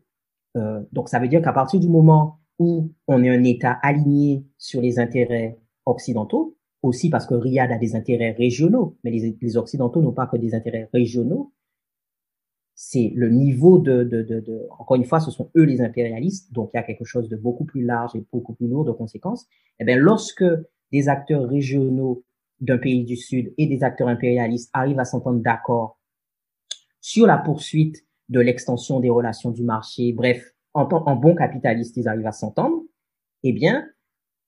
Euh, 0.59 0.83
donc 0.92 1.09
ça 1.09 1.18
veut 1.18 1.29
dire 1.29 1.40
qu'à 1.40 1.53
partir 1.55 1.81
du 1.81 1.88
moment 1.88 2.40
où 2.59 2.90
on 3.09 3.25
est 3.25 3.31
un 3.31 3.42
État 3.42 3.79
aligné 3.83 4.44
sur 4.59 4.83
les 4.83 4.98
intérêts 4.98 5.59
occidentaux, 5.87 6.59
aussi 6.83 7.09
parce 7.09 7.27
que 7.27 7.35
Riyad 7.35 7.72
a 7.72 7.79
des 7.79 7.96
intérêts 7.96 8.33
régionaux, 8.33 8.98
mais 9.03 9.11
les, 9.11 9.57
Occidentaux 9.57 10.03
n'ont 10.03 10.12
pas 10.12 10.27
que 10.27 10.37
des 10.37 10.55
intérêts 10.55 10.90
régionaux. 10.92 11.53
C'est 12.74 13.12
le 13.14 13.28
niveau 13.28 13.78
de, 13.78 14.02
de, 14.02 14.22
de, 14.22 14.40
de, 14.40 14.66
encore 14.78 14.96
une 14.96 15.04
fois, 15.04 15.20
ce 15.20 15.30
sont 15.30 15.50
eux 15.56 15.64
les 15.64 15.80
impérialistes, 15.80 16.52
donc 16.52 16.70
il 16.72 16.78
y 16.78 16.80
a 16.80 16.82
quelque 16.82 17.04
chose 17.04 17.28
de 17.28 17.37
beaucoup 17.37 17.64
plus 17.64 17.85
large 17.85 18.16
et 18.16 18.24
beaucoup 18.32 18.54
plus 18.54 18.66
lourd 18.66 18.85
de 18.85 18.92
conséquences. 18.92 19.46
Eh 19.78 19.85
bien, 19.85 19.96
lorsque 19.96 20.44
des 20.90 21.08
acteurs 21.08 21.48
régionaux 21.48 22.24
d'un 22.61 22.78
pays 22.78 23.04
du 23.04 23.16
Sud 23.16 23.52
et 23.58 23.66
des 23.66 23.85
acteurs 23.85 24.08
impérialistes 24.08 24.70
arrivent 24.72 25.00
à 25.00 25.04
s'entendre 25.04 25.40
d'accord 25.40 25.98
sur 27.00 27.26
la 27.26 27.38
poursuite 27.38 28.04
de 28.28 28.40
l'extension 28.40 29.00
des 29.00 29.11
relations 29.11 29.50
du 29.50 29.64
marché, 29.64 30.12
bref, 30.12 30.54
en, 30.74 30.85
en 30.85 31.16
bon 31.16 31.35
capitaliste, 31.35 31.96
ils 31.96 32.08
arrivent 32.08 32.26
à 32.26 32.32
s'entendre, 32.32 32.82
eh 33.42 33.52
bien, 33.52 33.87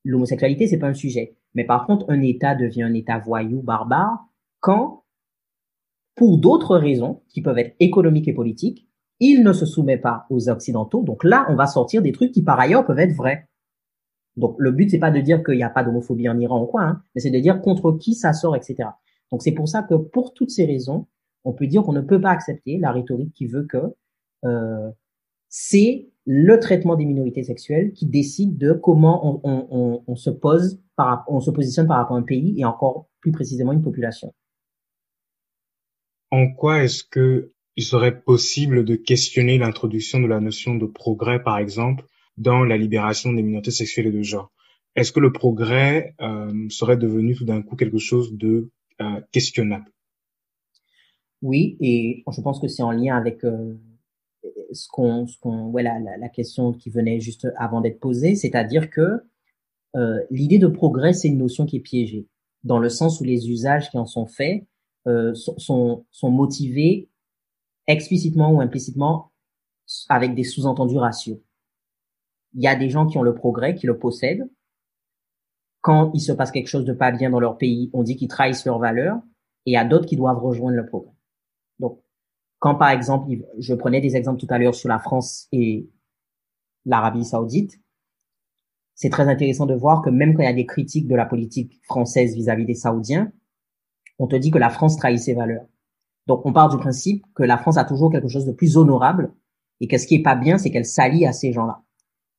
l'homosexualité, 0.04 0.66
c'est 0.66 0.78
pas 0.78 0.88
un 0.88 0.94
sujet. 0.94 1.37
Mais 1.54 1.64
par 1.64 1.87
contre, 1.87 2.06
un 2.08 2.22
État 2.22 2.54
devient 2.54 2.82
un 2.82 2.94
État 2.94 3.18
voyou, 3.18 3.62
barbare, 3.62 4.26
quand, 4.60 5.03
pour 6.14 6.38
d'autres 6.38 6.77
raisons, 6.77 7.22
qui 7.29 7.42
peuvent 7.42 7.59
être 7.59 7.74
économiques 7.81 8.29
et 8.29 8.33
politiques, 8.33 8.88
il 9.20 9.42
ne 9.42 9.53
se 9.53 9.66
soumet 9.66 9.96
pas 9.96 10.27
aux 10.31 10.48
Occidentaux. 10.48 11.03
Donc 11.03 11.24
là, 11.24 11.46
on 11.48 11.55
va 11.55 11.66
sortir 11.66 12.03
des 12.03 12.12
trucs 12.12 12.33
qui, 12.33 12.42
par 12.42 12.59
ailleurs, 12.59 12.85
peuvent 12.85 12.98
être 12.98 13.14
vrais. 13.14 13.48
Donc 14.37 14.57
le 14.59 14.72
but, 14.72 14.90
c'est 14.90 14.98
pas 14.98 15.11
de 15.11 15.20
dire 15.20 15.42
qu'il 15.44 15.57
n'y 15.57 15.62
a 15.62 15.70
pas 15.70 15.85
d'homophobie 15.85 16.29
en 16.29 16.38
Iran 16.38 16.62
ou 16.62 16.66
quoi, 16.66 16.83
hein, 16.83 17.03
mais 17.14 17.20
c'est 17.20 17.31
de 17.31 17.38
dire 17.38 17.61
contre 17.61 17.92
qui 17.92 18.14
ça 18.14 18.33
sort, 18.33 18.57
etc. 18.57 18.88
Donc 19.31 19.42
c'est 19.42 19.53
pour 19.53 19.68
ça 19.68 19.83
que, 19.83 19.94
pour 19.94 20.35
toutes 20.35 20.50
ces 20.50 20.64
raisons, 20.64 21.07
on 21.44 21.53
peut 21.53 21.66
dire 21.66 21.83
qu'on 21.83 21.92
ne 21.92 22.00
peut 22.00 22.20
pas 22.20 22.31
accepter 22.31 22.79
la 22.79 22.90
rhétorique 22.90 23.33
qui 23.33 23.46
veut 23.46 23.64
que 23.64 23.94
euh, 24.44 24.90
c'est 25.48 26.09
le 26.27 26.59
traitement 26.59 26.96
des 26.96 27.05
minorités 27.05 27.44
sexuelles 27.44 27.92
qui 27.92 28.07
décide 28.07 28.57
de 28.59 28.72
comment 28.72 29.40
on, 29.44 30.16
se 30.16 30.31
pose, 30.31 30.81
par, 30.96 31.24
on 31.29 31.40
se 31.40 31.50
positionne 31.50 31.87
par 31.87 31.98
rapport 31.98 32.16
à 32.16 32.18
un 32.18 32.24
pays 32.24 32.59
et 32.59 32.64
encore 32.64 33.09
plus 33.20 33.31
précisément 33.31 33.72
une 33.72 33.83
population. 33.83 34.35
En 36.35 36.49
quoi 36.49 36.83
est-ce 36.83 37.05
que 37.05 37.53
il 37.77 37.85
serait 37.85 38.20
possible 38.20 38.85
de 38.85 38.97
questionner 38.97 39.57
l'introduction 39.57 40.18
de 40.18 40.27
la 40.27 40.40
notion 40.40 40.75
de 40.75 40.85
progrès, 40.85 41.40
par 41.40 41.59
exemple, 41.59 42.07
dans 42.38 42.64
la 42.64 42.77
libération 42.77 43.33
des 43.33 43.44
minorités 43.44 43.70
sexuelles 43.70 44.09
et 44.09 44.11
de 44.11 44.23
genre? 44.23 44.51
Est-ce 44.97 45.12
que 45.12 45.20
le 45.20 45.33
progrès 45.33 46.16
euh, 46.20 46.68
serait 46.70 46.97
devenu 46.97 47.37
tout 47.37 47.44
d'un 47.44 47.62
coup 47.62 47.77
quelque 47.77 47.99
chose 47.99 48.37
de 48.37 48.68
euh, 49.01 49.20
questionnable? 49.31 49.92
Oui, 51.40 51.77
et 51.79 52.25
je 52.29 52.40
pense 52.40 52.59
que 52.59 52.66
c'est 52.66 52.83
en 52.83 52.90
lien 52.90 53.16
avec 53.16 53.44
euh, 53.44 53.77
ce 54.73 54.88
qu'on, 54.88 55.29
ouais, 55.70 55.85
la, 55.85 56.01
la, 56.01 56.29
question 56.29 56.73
qui 56.73 56.90
venait 56.90 57.20
juste 57.20 57.47
avant 57.57 57.81
d'être 57.81 58.01
posée, 58.01 58.35
c'est-à-dire 58.35 58.90
que 58.90 59.23
euh, 59.94 60.18
l'idée 60.33 60.59
de 60.59 60.66
progrès, 60.66 61.12
c'est 61.12 61.29
une 61.29 61.38
notion 61.38 61.64
qui 61.64 61.77
est 61.77 61.87
piégée, 61.92 62.27
dans 62.64 62.81
le 62.81 62.88
sens 62.88 63.20
où 63.20 63.25
les 63.25 63.49
usages 63.53 63.88
qui 63.88 63.99
en 63.99 64.07
sont 64.07 64.27
faits 64.27 64.64
euh, 65.06 65.34
sont, 65.34 66.06
sont 66.10 66.30
motivés 66.30 67.10
explicitement 67.86 68.52
ou 68.52 68.60
implicitement 68.60 69.32
avec 70.08 70.34
des 70.34 70.44
sous-entendus 70.44 70.98
ratios. 70.98 71.38
Il 72.54 72.62
y 72.62 72.68
a 72.68 72.76
des 72.76 72.88
gens 72.88 73.06
qui 73.06 73.18
ont 73.18 73.22
le 73.22 73.34
progrès, 73.34 73.74
qui 73.74 73.86
le 73.86 73.98
possèdent. 73.98 74.48
Quand 75.80 76.10
il 76.14 76.20
se 76.20 76.32
passe 76.32 76.50
quelque 76.50 76.68
chose 76.68 76.84
de 76.84 76.94
pas 76.94 77.12
bien 77.12 77.30
dans 77.30 77.40
leur 77.40 77.58
pays, 77.58 77.90
on 77.92 78.02
dit 78.02 78.16
qu'ils 78.16 78.28
trahissent 78.28 78.64
leurs 78.64 78.78
valeurs, 78.78 79.16
et 79.66 79.72
il 79.72 79.74
y 79.74 79.76
a 79.76 79.84
d'autres 79.84 80.06
qui 80.06 80.16
doivent 80.16 80.42
rejoindre 80.42 80.76
le 80.76 80.86
progrès. 80.86 81.12
Donc, 81.78 82.00
quand 82.58 82.76
par 82.76 82.90
exemple, 82.90 83.30
je 83.58 83.74
prenais 83.74 84.00
des 84.00 84.16
exemples 84.16 84.40
tout 84.40 84.46
à 84.48 84.58
l'heure 84.58 84.74
sur 84.74 84.88
la 84.88 84.98
France 84.98 85.48
et 85.52 85.90
l'Arabie 86.86 87.24
saoudite, 87.24 87.78
c'est 88.94 89.10
très 89.10 89.28
intéressant 89.28 89.66
de 89.66 89.74
voir 89.74 90.02
que 90.02 90.10
même 90.10 90.34
quand 90.34 90.42
il 90.42 90.46
y 90.46 90.48
a 90.48 90.54
des 90.54 90.66
critiques 90.66 91.08
de 91.08 91.16
la 91.16 91.26
politique 91.26 91.80
française 91.82 92.34
vis-à-vis 92.34 92.64
des 92.64 92.74
Saoudiens, 92.74 93.32
on 94.18 94.27
te 94.27 94.37
dit 94.37 94.50
que 94.50 94.59
la 94.59 94.70
France 94.70 94.96
trahit 94.96 95.18
ses 95.18 95.35
valeurs. 95.35 95.66
Donc 96.27 96.44
on 96.46 96.53
part 96.53 96.68
du 96.68 96.79
principe 96.79 97.24
que 97.35 97.42
la 97.42 97.59
France 97.59 97.77
a 97.77 97.85
toujours 97.85 98.11
quelque 98.11 98.29
chose 98.29 98.46
de 98.46 98.53
plus 98.53 98.77
honorable 98.77 99.33
et 99.81 99.88
que 99.88 99.98
ce 99.98 100.07
qui 100.07 100.16
est 100.16 100.22
pas 100.22 100.37
bien, 100.37 100.59
c'est 100.59 100.70
qu'elle 100.70 100.87
s'allie 100.87 101.27
à 101.27 101.33
ces 101.33 101.53
gens-là. 101.53 101.83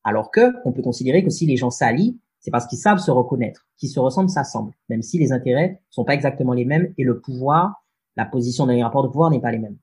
Alors 0.04 0.30
que 0.30 0.52
on 0.64 0.72
peut 0.72 0.82
considérer 0.82 1.22
que 1.22 1.30
si 1.30 1.46
les 1.46 1.56
gens 1.56 1.70
s'allient, 1.70 2.18
c'est 2.40 2.50
parce 2.50 2.66
qu'ils 2.66 2.78
savent 2.78 2.98
se 2.98 3.10
reconnaître, 3.10 3.66
qu'ils 3.76 3.88
se 3.88 4.00
ressemblent, 4.00 4.30
s'assemblent, 4.30 4.72
même 4.88 5.02
si 5.02 5.18
les 5.18 5.32
intérêts 5.32 5.82
sont 5.90 6.04
pas 6.04 6.14
exactement 6.14 6.52
les 6.52 6.64
mêmes 6.64 6.92
et 6.96 7.04
le 7.04 7.20
pouvoir, 7.20 7.84
la 8.16 8.24
position 8.24 8.66
dans 8.66 8.72
les 8.72 8.82
rapports 8.82 9.02
de 9.02 9.08
pouvoir 9.08 9.30
n'est 9.30 9.40
pas 9.40 9.50
les 9.50 9.58
mêmes. 9.58 9.76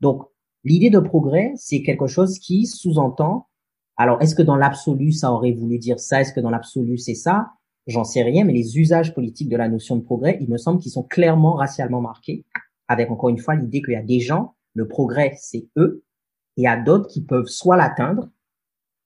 Donc, 0.00 0.24
l'idée 0.64 0.90
de 0.90 0.98
progrès, 0.98 1.52
c'est 1.56 1.82
quelque 1.82 2.06
chose 2.06 2.38
qui 2.38 2.66
sous-entend, 2.66 3.48
alors 3.96 4.20
est-ce 4.22 4.34
que 4.34 4.42
dans 4.42 4.56
l'absolu, 4.56 5.12
ça 5.12 5.32
aurait 5.32 5.52
voulu 5.52 5.78
dire 5.78 5.98
ça 5.98 6.20
Est-ce 6.20 6.32
que 6.32 6.40
dans 6.40 6.50
l'absolu, 6.50 6.98
c'est 6.98 7.14
ça? 7.14 7.52
J'en 7.90 8.04
sais 8.04 8.22
rien, 8.22 8.44
mais 8.44 8.52
les 8.52 8.78
usages 8.78 9.12
politiques 9.14 9.48
de 9.48 9.56
la 9.56 9.68
notion 9.68 9.96
de 9.96 10.02
progrès, 10.02 10.38
il 10.40 10.48
me 10.48 10.58
semble 10.58 10.80
qu'ils 10.80 10.92
sont 10.92 11.02
clairement 11.02 11.54
racialement 11.54 12.00
marqués, 12.00 12.46
avec 12.86 13.10
encore 13.10 13.30
une 13.30 13.38
fois 13.38 13.56
l'idée 13.56 13.82
qu'il 13.82 13.94
y 13.94 13.96
a 13.96 14.02
des 14.02 14.20
gens, 14.20 14.54
le 14.74 14.86
progrès, 14.86 15.34
c'est 15.38 15.68
eux, 15.76 16.04
et 16.56 16.62
il 16.62 16.64
y 16.64 16.68
a 16.68 16.80
d'autres 16.80 17.08
qui 17.08 17.20
peuvent 17.20 17.48
soit 17.48 17.76
l'atteindre, 17.76 18.30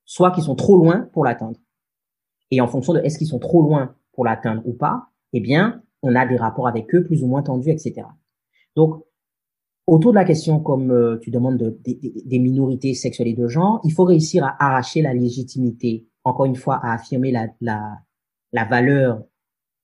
soit 0.04 0.32
qui 0.32 0.42
sont 0.42 0.54
trop 0.54 0.76
loin 0.76 1.08
pour 1.14 1.24
l'atteindre. 1.24 1.58
Et 2.50 2.60
en 2.60 2.68
fonction 2.68 2.92
de 2.92 3.00
est-ce 3.00 3.16
qu'ils 3.16 3.26
sont 3.26 3.38
trop 3.38 3.62
loin 3.62 3.94
pour 4.12 4.26
l'atteindre 4.26 4.60
ou 4.66 4.74
pas, 4.74 5.08
eh 5.32 5.40
bien, 5.40 5.82
on 6.02 6.14
a 6.14 6.26
des 6.26 6.36
rapports 6.36 6.68
avec 6.68 6.94
eux 6.94 7.04
plus 7.04 7.22
ou 7.22 7.26
moins 7.26 7.42
tendus, 7.42 7.70
etc. 7.70 8.06
Donc, 8.76 9.02
Autour 9.86 10.12
de 10.12 10.16
la 10.16 10.24
question, 10.24 10.60
comme 10.60 10.90
euh, 10.90 11.18
tu 11.20 11.30
demandes, 11.30 11.58
de, 11.58 11.78
des 11.84 12.38
minorités 12.38 12.94
sexuelles 12.94 13.28
et 13.28 13.34
de 13.34 13.48
genre, 13.48 13.82
il 13.84 13.92
faut 13.92 14.04
réussir 14.04 14.42
à 14.42 14.56
arracher 14.58 15.02
la 15.02 15.12
légitimité, 15.12 16.06
encore 16.24 16.46
une 16.46 16.56
fois, 16.56 16.80
à 16.82 16.94
affirmer 16.94 17.30
la, 17.60 17.98
la 18.54 18.64
valeur 18.64 19.20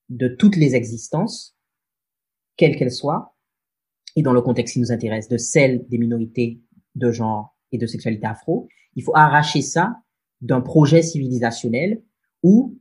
de 0.09 0.29
toutes 0.29 0.57
les 0.57 0.77
existences, 0.77 1.57
quelles 2.57 2.77
qu'elles 2.77 2.93
soient, 2.93 3.37
et 4.15 4.23
dans 4.23 4.33
le 4.33 4.41
contexte 4.41 4.75
qui 4.75 4.81
nous 4.81 4.93
intéresse, 4.93 5.29
de 5.29 5.37
celle 5.37 5.87
des 5.89 5.99
minorités 5.99 6.63
de 6.95 7.11
genre 7.11 7.57
et 7.73 7.79
de 7.79 7.87
sexualité 7.87 8.27
afro, 8.27 8.69
il 8.95 9.03
faut 9.03 9.17
arracher 9.17 9.61
ça 9.61 9.97
d'un 10.41 10.61
projet 10.61 11.03
civilisationnel 11.03 12.03
où 12.45 12.79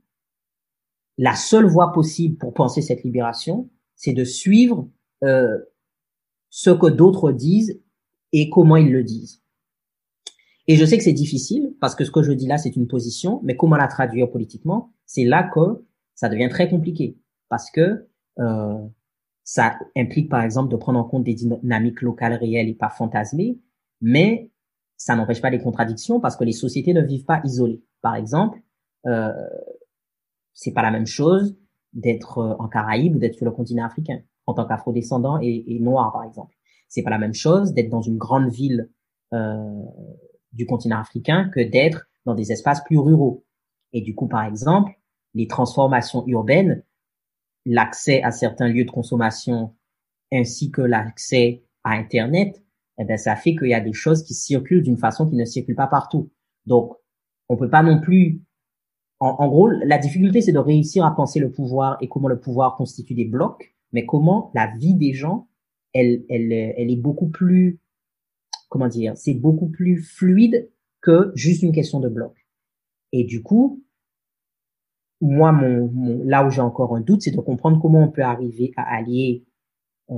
la 1.18 1.34
seule 1.34 1.66
voie 1.66 1.92
possible 1.92 2.36
pour 2.38 2.54
penser 2.54 2.82
cette 2.82 3.02
libération, 3.02 3.68
c'est 3.96 4.12
de 4.12 4.24
suivre 4.24 4.88
euh, 5.24 5.58
ce 6.50 6.70
que 6.70 6.86
d'autres 6.86 7.32
disent 7.32 7.82
et 8.32 8.48
comment 8.48 8.76
ils 8.76 8.92
le 8.92 9.02
disent. 9.02 9.39
Et 10.70 10.76
je 10.76 10.84
sais 10.84 10.96
que 10.96 11.02
c'est 11.02 11.12
difficile 11.12 11.74
parce 11.80 11.96
que 11.96 12.04
ce 12.04 12.12
que 12.12 12.22
je 12.22 12.30
dis 12.30 12.46
là, 12.46 12.56
c'est 12.56 12.76
une 12.76 12.86
position, 12.86 13.40
mais 13.42 13.56
comment 13.56 13.74
la 13.74 13.88
traduire 13.88 14.30
politiquement, 14.30 14.92
c'est 15.04 15.24
là 15.24 15.42
que 15.42 15.84
ça 16.14 16.28
devient 16.28 16.48
très 16.48 16.70
compliqué 16.70 17.18
parce 17.48 17.72
que 17.72 18.06
euh, 18.38 18.78
ça 19.42 19.76
implique 19.96 20.30
par 20.30 20.42
exemple 20.42 20.70
de 20.70 20.76
prendre 20.76 21.00
en 21.00 21.02
compte 21.02 21.24
des 21.24 21.34
dynamiques 21.34 22.02
locales 22.02 22.34
réelles 22.34 22.68
et 22.68 22.74
pas 22.74 22.88
fantasmées, 22.88 23.58
mais 24.00 24.52
ça 24.96 25.16
n'empêche 25.16 25.40
pas 25.40 25.50
les 25.50 25.58
contradictions 25.58 26.20
parce 26.20 26.36
que 26.36 26.44
les 26.44 26.52
sociétés 26.52 26.94
ne 26.94 27.02
vivent 27.02 27.24
pas 27.24 27.40
isolées. 27.42 27.82
Par 28.00 28.14
exemple, 28.14 28.60
euh, 29.06 29.32
c'est 30.54 30.70
pas 30.70 30.82
la 30.82 30.92
même 30.92 31.06
chose 31.06 31.58
d'être 31.94 32.38
en 32.60 32.68
Caraïbes 32.68 33.16
ou 33.16 33.18
d'être 33.18 33.34
sur 33.34 33.44
le 33.44 33.50
continent 33.50 33.86
africain 33.86 34.20
en 34.46 34.54
tant 34.54 34.66
qu'afrodescendant 34.66 35.40
et, 35.42 35.64
et 35.66 35.80
noir, 35.80 36.12
par 36.12 36.22
exemple. 36.22 36.54
C'est 36.86 37.02
pas 37.02 37.10
la 37.10 37.18
même 37.18 37.34
chose 37.34 37.74
d'être 37.74 37.90
dans 37.90 38.02
une 38.02 38.18
grande 38.18 38.52
ville 38.52 38.88
euh, 39.32 39.82
du 40.52 40.66
continent 40.66 40.98
africain 40.98 41.50
que 41.54 41.60
d'être 41.60 42.08
dans 42.24 42.34
des 42.34 42.52
espaces 42.52 42.82
plus 42.84 42.98
ruraux. 42.98 43.44
Et 43.92 44.00
du 44.00 44.14
coup, 44.14 44.28
par 44.28 44.44
exemple, 44.44 44.92
les 45.34 45.46
transformations 45.46 46.26
urbaines, 46.26 46.82
l'accès 47.66 48.22
à 48.22 48.30
certains 48.30 48.68
lieux 48.68 48.84
de 48.84 48.90
consommation 48.90 49.74
ainsi 50.32 50.70
que 50.70 50.82
l'accès 50.82 51.64
à 51.84 51.92
Internet, 51.92 52.62
eh 52.98 53.04
ben, 53.04 53.16
ça 53.16 53.36
fait 53.36 53.56
qu'il 53.56 53.68
y 53.68 53.74
a 53.74 53.80
des 53.80 53.92
choses 53.92 54.22
qui 54.22 54.34
circulent 54.34 54.82
d'une 54.82 54.98
façon 54.98 55.28
qui 55.28 55.36
ne 55.36 55.44
circule 55.44 55.74
pas 55.74 55.86
partout. 55.86 56.30
Donc, 56.66 56.94
on 57.48 57.56
peut 57.56 57.70
pas 57.70 57.82
non 57.82 58.00
plus 58.00 58.42
en, 59.18 59.28
en, 59.38 59.48
gros, 59.48 59.68
la 59.68 59.98
difficulté, 59.98 60.40
c'est 60.40 60.52
de 60.52 60.58
réussir 60.58 61.04
à 61.04 61.14
penser 61.14 61.40
le 61.40 61.50
pouvoir 61.50 61.98
et 62.00 62.08
comment 62.08 62.28
le 62.28 62.40
pouvoir 62.40 62.76
constitue 62.76 63.14
des 63.14 63.24
blocs 63.24 63.74
mais 63.92 64.06
comment 64.06 64.50
la 64.54 64.66
vie 64.76 64.94
des 64.94 65.12
gens, 65.12 65.48
elle, 65.92 66.24
elle, 66.28 66.52
elle 66.52 66.90
est 66.90 67.00
beaucoup 67.00 67.28
plus, 67.28 67.80
comment 68.70 68.88
dire, 68.88 69.12
c'est 69.16 69.34
beaucoup 69.34 69.68
plus 69.68 70.02
fluide 70.02 70.70
que 71.02 71.32
juste 71.34 71.62
une 71.62 71.72
question 71.72 72.00
de 72.00 72.08
bloc. 72.08 72.34
Et 73.12 73.24
du 73.24 73.42
coup, 73.42 73.82
moi, 75.20 75.52
mon, 75.52 76.22
là 76.24 76.46
où 76.46 76.50
j'ai 76.50 76.62
encore 76.62 76.96
un 76.96 77.02
doute, 77.02 77.20
c'est 77.20 77.32
de 77.32 77.36
comprendre 77.36 77.78
comment 77.82 78.02
on 78.02 78.10
peut 78.10 78.22
arriver 78.22 78.72
à 78.76 78.96
allier 78.96 79.44
euh, 80.10 80.14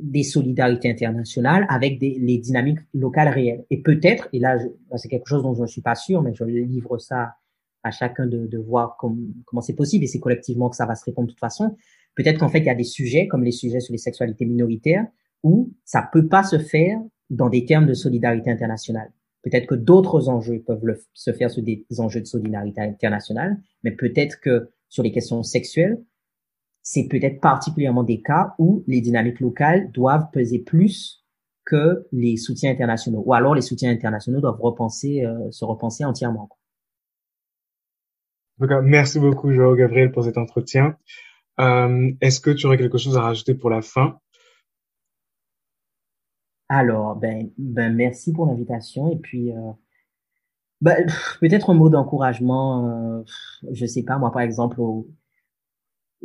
des 0.00 0.22
solidarités 0.22 0.88
internationales 0.88 1.66
avec 1.68 1.98
des, 1.98 2.18
les 2.20 2.38
dynamiques 2.38 2.78
locales 2.94 3.28
réelles. 3.28 3.64
Et 3.70 3.82
peut-être, 3.82 4.28
et 4.32 4.38
là, 4.38 4.58
c'est 4.96 5.08
quelque 5.08 5.26
chose 5.26 5.42
dont 5.42 5.54
je 5.54 5.62
ne 5.62 5.66
suis 5.66 5.82
pas 5.82 5.96
sûr, 5.96 6.22
mais 6.22 6.34
je 6.34 6.44
livre 6.44 6.98
ça 6.98 7.34
à 7.82 7.90
chacun 7.90 8.26
de, 8.26 8.46
de 8.46 8.58
voir 8.58 8.96
comment 8.98 9.60
c'est 9.60 9.74
possible, 9.74 10.04
et 10.04 10.08
c'est 10.08 10.20
collectivement 10.20 10.68
que 10.68 10.76
ça 10.76 10.86
va 10.86 10.94
se 10.94 11.04
répondre 11.04 11.28
de 11.28 11.32
toute 11.32 11.40
façon. 11.40 11.76
Peut-être 12.14 12.38
qu'en 12.38 12.48
fait, 12.48 12.58
il 12.58 12.66
y 12.66 12.70
a 12.70 12.74
des 12.74 12.84
sujets, 12.84 13.28
comme 13.28 13.44
les 13.44 13.52
sujets 13.52 13.80
sur 13.80 13.92
les 13.92 13.98
sexualités 13.98 14.44
minoritaires, 14.44 15.06
où 15.42 15.72
ça 15.84 16.08
peut 16.12 16.26
pas 16.26 16.42
se 16.42 16.58
faire 16.58 17.00
dans 17.30 17.48
des 17.48 17.64
termes 17.64 17.86
de 17.86 17.94
solidarité 17.94 18.50
internationale. 18.50 19.12
Peut-être 19.42 19.66
que 19.66 19.74
d'autres 19.74 20.28
enjeux 20.28 20.62
peuvent 20.66 20.82
se 21.14 21.32
faire 21.32 21.50
sur 21.50 21.62
des 21.62 21.84
enjeux 21.98 22.20
de 22.20 22.26
solidarité 22.26 22.80
internationale, 22.80 23.58
mais 23.84 23.92
peut-être 23.92 24.40
que 24.40 24.70
sur 24.88 25.02
les 25.02 25.12
questions 25.12 25.42
sexuelles, 25.42 26.02
c'est 26.82 27.06
peut-être 27.06 27.40
particulièrement 27.40 28.02
des 28.02 28.22
cas 28.22 28.54
où 28.58 28.82
les 28.86 29.00
dynamiques 29.00 29.40
locales 29.40 29.90
doivent 29.92 30.30
peser 30.32 30.58
plus 30.58 31.24
que 31.64 32.06
les 32.12 32.38
soutiens 32.38 32.70
internationaux. 32.70 33.22
Ou 33.26 33.34
alors 33.34 33.54
les 33.54 33.60
soutiens 33.60 33.90
internationaux 33.90 34.40
doivent 34.40 34.60
repenser, 34.60 35.24
euh, 35.24 35.50
se 35.50 35.66
repenser 35.66 36.04
entièrement. 36.04 36.48
merci 38.58 39.20
beaucoup, 39.20 39.52
Joao 39.52 39.76
Gabriel, 39.76 40.10
pour 40.10 40.24
cet 40.24 40.38
entretien. 40.38 40.96
Euh, 41.60 42.10
Est-ce 42.22 42.40
que 42.40 42.50
tu 42.50 42.66
aurais 42.66 42.78
quelque 42.78 42.98
chose 42.98 43.18
à 43.18 43.22
rajouter 43.22 43.54
pour 43.54 43.68
la 43.68 43.82
fin? 43.82 44.18
Alors, 46.68 47.16
ben, 47.16 47.50
ben 47.58 47.94
merci 47.94 48.32
pour 48.32 48.46
l'invitation 48.46 49.10
et 49.10 49.16
puis 49.16 49.52
euh, 49.52 49.72
ben, 50.80 51.06
peut-être 51.40 51.70
un 51.70 51.74
mot 51.74 51.88
d'encouragement. 51.88 52.86
Euh, 52.88 53.22
je 53.72 53.86
sais 53.86 54.02
pas, 54.02 54.18
moi 54.18 54.30
par 54.32 54.42
exemple, 54.42 54.80
au, 54.80 55.08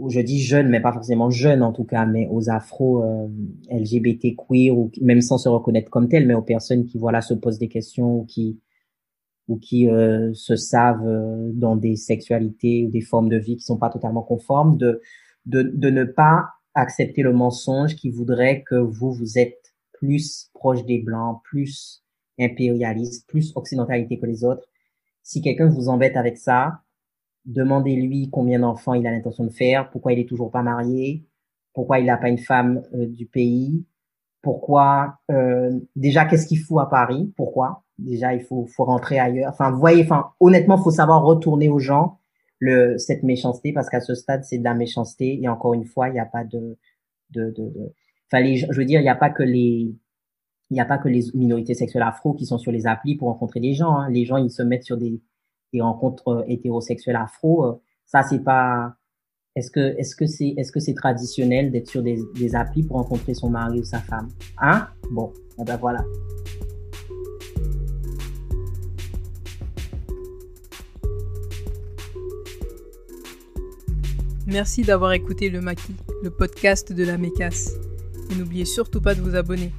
je 0.08 0.20
dis 0.20 0.42
jeunes, 0.42 0.70
mais 0.70 0.80
pas 0.82 0.92
forcément 0.92 1.30
jeunes 1.30 1.62
en 1.62 1.72
tout 1.72 1.84
cas, 1.84 2.06
mais 2.06 2.28
aux 2.32 2.50
afro 2.50 3.04
euh, 3.04 3.28
LGBT 3.70 4.36
queer 4.36 4.72
ou 4.72 4.92
même 5.02 5.22
sans 5.22 5.38
se 5.38 5.50
reconnaître 5.50 5.90
comme 5.90 6.10
tels, 6.10 6.26
mais 6.26 6.34
aux 6.34 6.42
personnes 6.42 6.86
qui 6.86 6.98
voilà 6.98 7.22
se 7.22 7.34
posent 7.34 7.60
des 7.60 7.70
questions 7.70 8.20
ou 8.20 8.26
qui 8.26 8.60
ou 9.50 9.58
qui 9.58 9.90
euh, 9.90 10.34
se 10.34 10.56
savent 10.56 11.06
euh, 11.06 11.52
dans 11.54 11.76
des 11.76 11.96
sexualités 11.96 12.86
ou 12.86 12.92
des 12.92 13.02
formes 13.02 13.30
de 13.30 13.38
vie 13.38 13.58
qui 13.58 13.64
sont 13.64 13.78
pas 13.78 13.90
totalement 13.90 14.24
conformes, 14.24 14.78
de 14.78 15.02
de, 15.46 15.62
de 15.62 15.90
ne 15.90 16.06
pas 16.06 16.46
accepter 16.74 17.22
le 17.22 17.34
mensonge 17.34 17.96
qui 17.96 18.10
voudrait 18.10 18.64
que 18.64 18.76
vous 18.76 19.12
vous 19.12 19.38
êtes 19.38 19.63
plus 20.04 20.50
proche 20.54 20.84
des 20.86 21.00
blancs, 21.00 21.42
plus 21.44 22.04
impérialiste, 22.40 23.28
plus 23.28 23.54
occidentalité 23.56 24.20
que 24.20 24.26
les 24.26 24.44
autres. 24.44 24.68
Si 25.22 25.42
quelqu'un 25.42 25.70
vous 25.70 25.88
embête 25.88 26.18
avec 26.18 26.38
ça, 26.38 26.84
Demandez-lui 27.46 28.30
combien 28.30 28.60
d'enfants 28.60 28.94
il 28.94 29.06
a 29.06 29.12
l'intention 29.12 29.44
de 29.44 29.50
faire, 29.50 29.90
pourquoi 29.90 30.14
il 30.14 30.20
est 30.20 30.30
toujours 30.30 30.50
pas 30.50 30.64
marié, 30.64 31.26
pourquoi 31.74 32.00
il 32.00 32.06
n'a 32.06 32.16
pas 32.16 32.30
une 32.30 32.38
femme 32.38 32.84
euh, 32.94 33.06
du 33.06 33.26
pays, 33.26 33.86
pourquoi 34.42 35.20
euh, 35.30 35.78
déjà 35.98 36.24
qu'est-ce 36.24 36.48
qu'il 36.48 36.60
faut 36.60 36.80
à 36.80 36.90
Paris, 36.90 37.34
pourquoi 37.36 37.84
déjà 37.98 38.34
il 38.34 38.44
faut 38.44 38.66
faut 38.68 38.86
rentrer 38.86 39.20
ailleurs. 39.20 39.50
Enfin, 39.52 39.72
vous 39.72 39.80
voyez, 39.80 40.04
enfin 40.04 40.32
honnêtement, 40.40 40.78
faut 40.78 40.92
savoir 40.92 41.24
retourner 41.24 41.68
aux 41.68 41.80
gens 41.80 42.18
le 42.60 42.98
cette 42.98 43.24
méchanceté 43.24 43.74
parce 43.74 43.90
qu'à 43.90 44.00
ce 44.00 44.16
stade 44.16 44.46
c'est 44.46 44.60
de 44.60 44.64
la 44.64 44.74
méchanceté 44.74 45.42
et 45.42 45.50
encore 45.50 45.74
une 45.74 45.86
fois 45.86 46.08
il 46.08 46.14
n'y 46.14 46.20
a 46.20 46.26
pas 46.26 46.46
de 46.46 46.78
de 47.32 47.52
de, 47.52 47.70
de... 47.70 47.94
Je 48.42 48.78
veux 48.78 48.86
dire 48.86 49.00
il 49.00 49.04
n'y 49.04 49.10
a 49.10 49.16
pas 49.16 49.30
que 49.30 49.44
les 49.44 49.96
minorités 51.34 51.74
sexuelles 51.74 52.04
afro 52.04 52.34
qui 52.34 52.46
sont 52.46 52.58
sur 52.58 52.72
les 52.72 52.88
applis 52.88 53.16
pour 53.16 53.28
rencontrer 53.28 53.60
des 53.60 53.74
gens. 53.74 53.98
Hein. 53.98 54.10
Les 54.10 54.26
gens, 54.26 54.38
ils 54.38 54.50
se 54.50 54.64
mettent 54.64 54.84
sur 54.84 54.98
des, 54.98 55.22
rencontres 55.80 56.28
euh, 56.28 56.44
hétérosexuelles 56.48 57.16
afro, 57.16 57.66
euh, 57.66 57.82
ça 58.06 58.22
c'est 58.22 58.44
pas 58.44 58.96
est-ce 59.56 59.72
que 59.72 60.80
c'est 60.80 60.94
traditionnel 60.94 61.72
d'être 61.72 61.88
sur 61.88 62.02
des, 62.02 62.20
des 62.36 62.56
applis 62.56 62.84
pour 62.84 62.98
rencontrer 62.98 63.34
son 63.34 63.50
mari 63.50 63.80
ou 63.80 63.84
sa 63.84 64.00
femme? 64.00 64.30
Hein? 64.60 64.88
Bon, 65.12 65.32
eh 65.60 65.64
ben 65.64 65.78
voilà. 65.78 66.04
Merci 74.48 74.82
d'avoir 74.82 75.14
écouté 75.14 75.50
le 75.50 75.62
Maquis, 75.62 75.96
le 76.24 76.30
podcast 76.30 76.92
de 76.92 77.04
la 77.04 77.18
Mécasse. 77.18 77.76
Et 78.34 78.36
n'oubliez 78.36 78.66
surtout 78.66 79.00
pas 79.00 79.16
de 79.16 79.22
vous 79.22 79.36
abonner. 79.36 79.72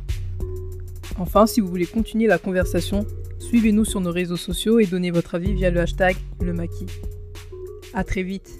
Enfin, 1.19 1.47
si 1.47 1.61
vous 1.61 1.69
voulez 1.69 1.87
continuer 1.87 2.29
la 2.29 2.39
conversation, 2.39 3.05
Suivez-nous 3.45 3.85
sur 3.85 4.01
nos 4.01 4.11
réseaux 4.11 4.39
sociaux 4.39 4.81
et 4.81 4.87
donnez 4.87 5.11
votre 5.11 5.35
avis 5.35 5.53
via 5.53 5.71
le 5.71 5.81
hashtag 5.81 6.17
le 6.41 6.55
maquis. 6.55 6.87
À 7.93 8.03
très 8.03 8.23
vite. 8.23 8.59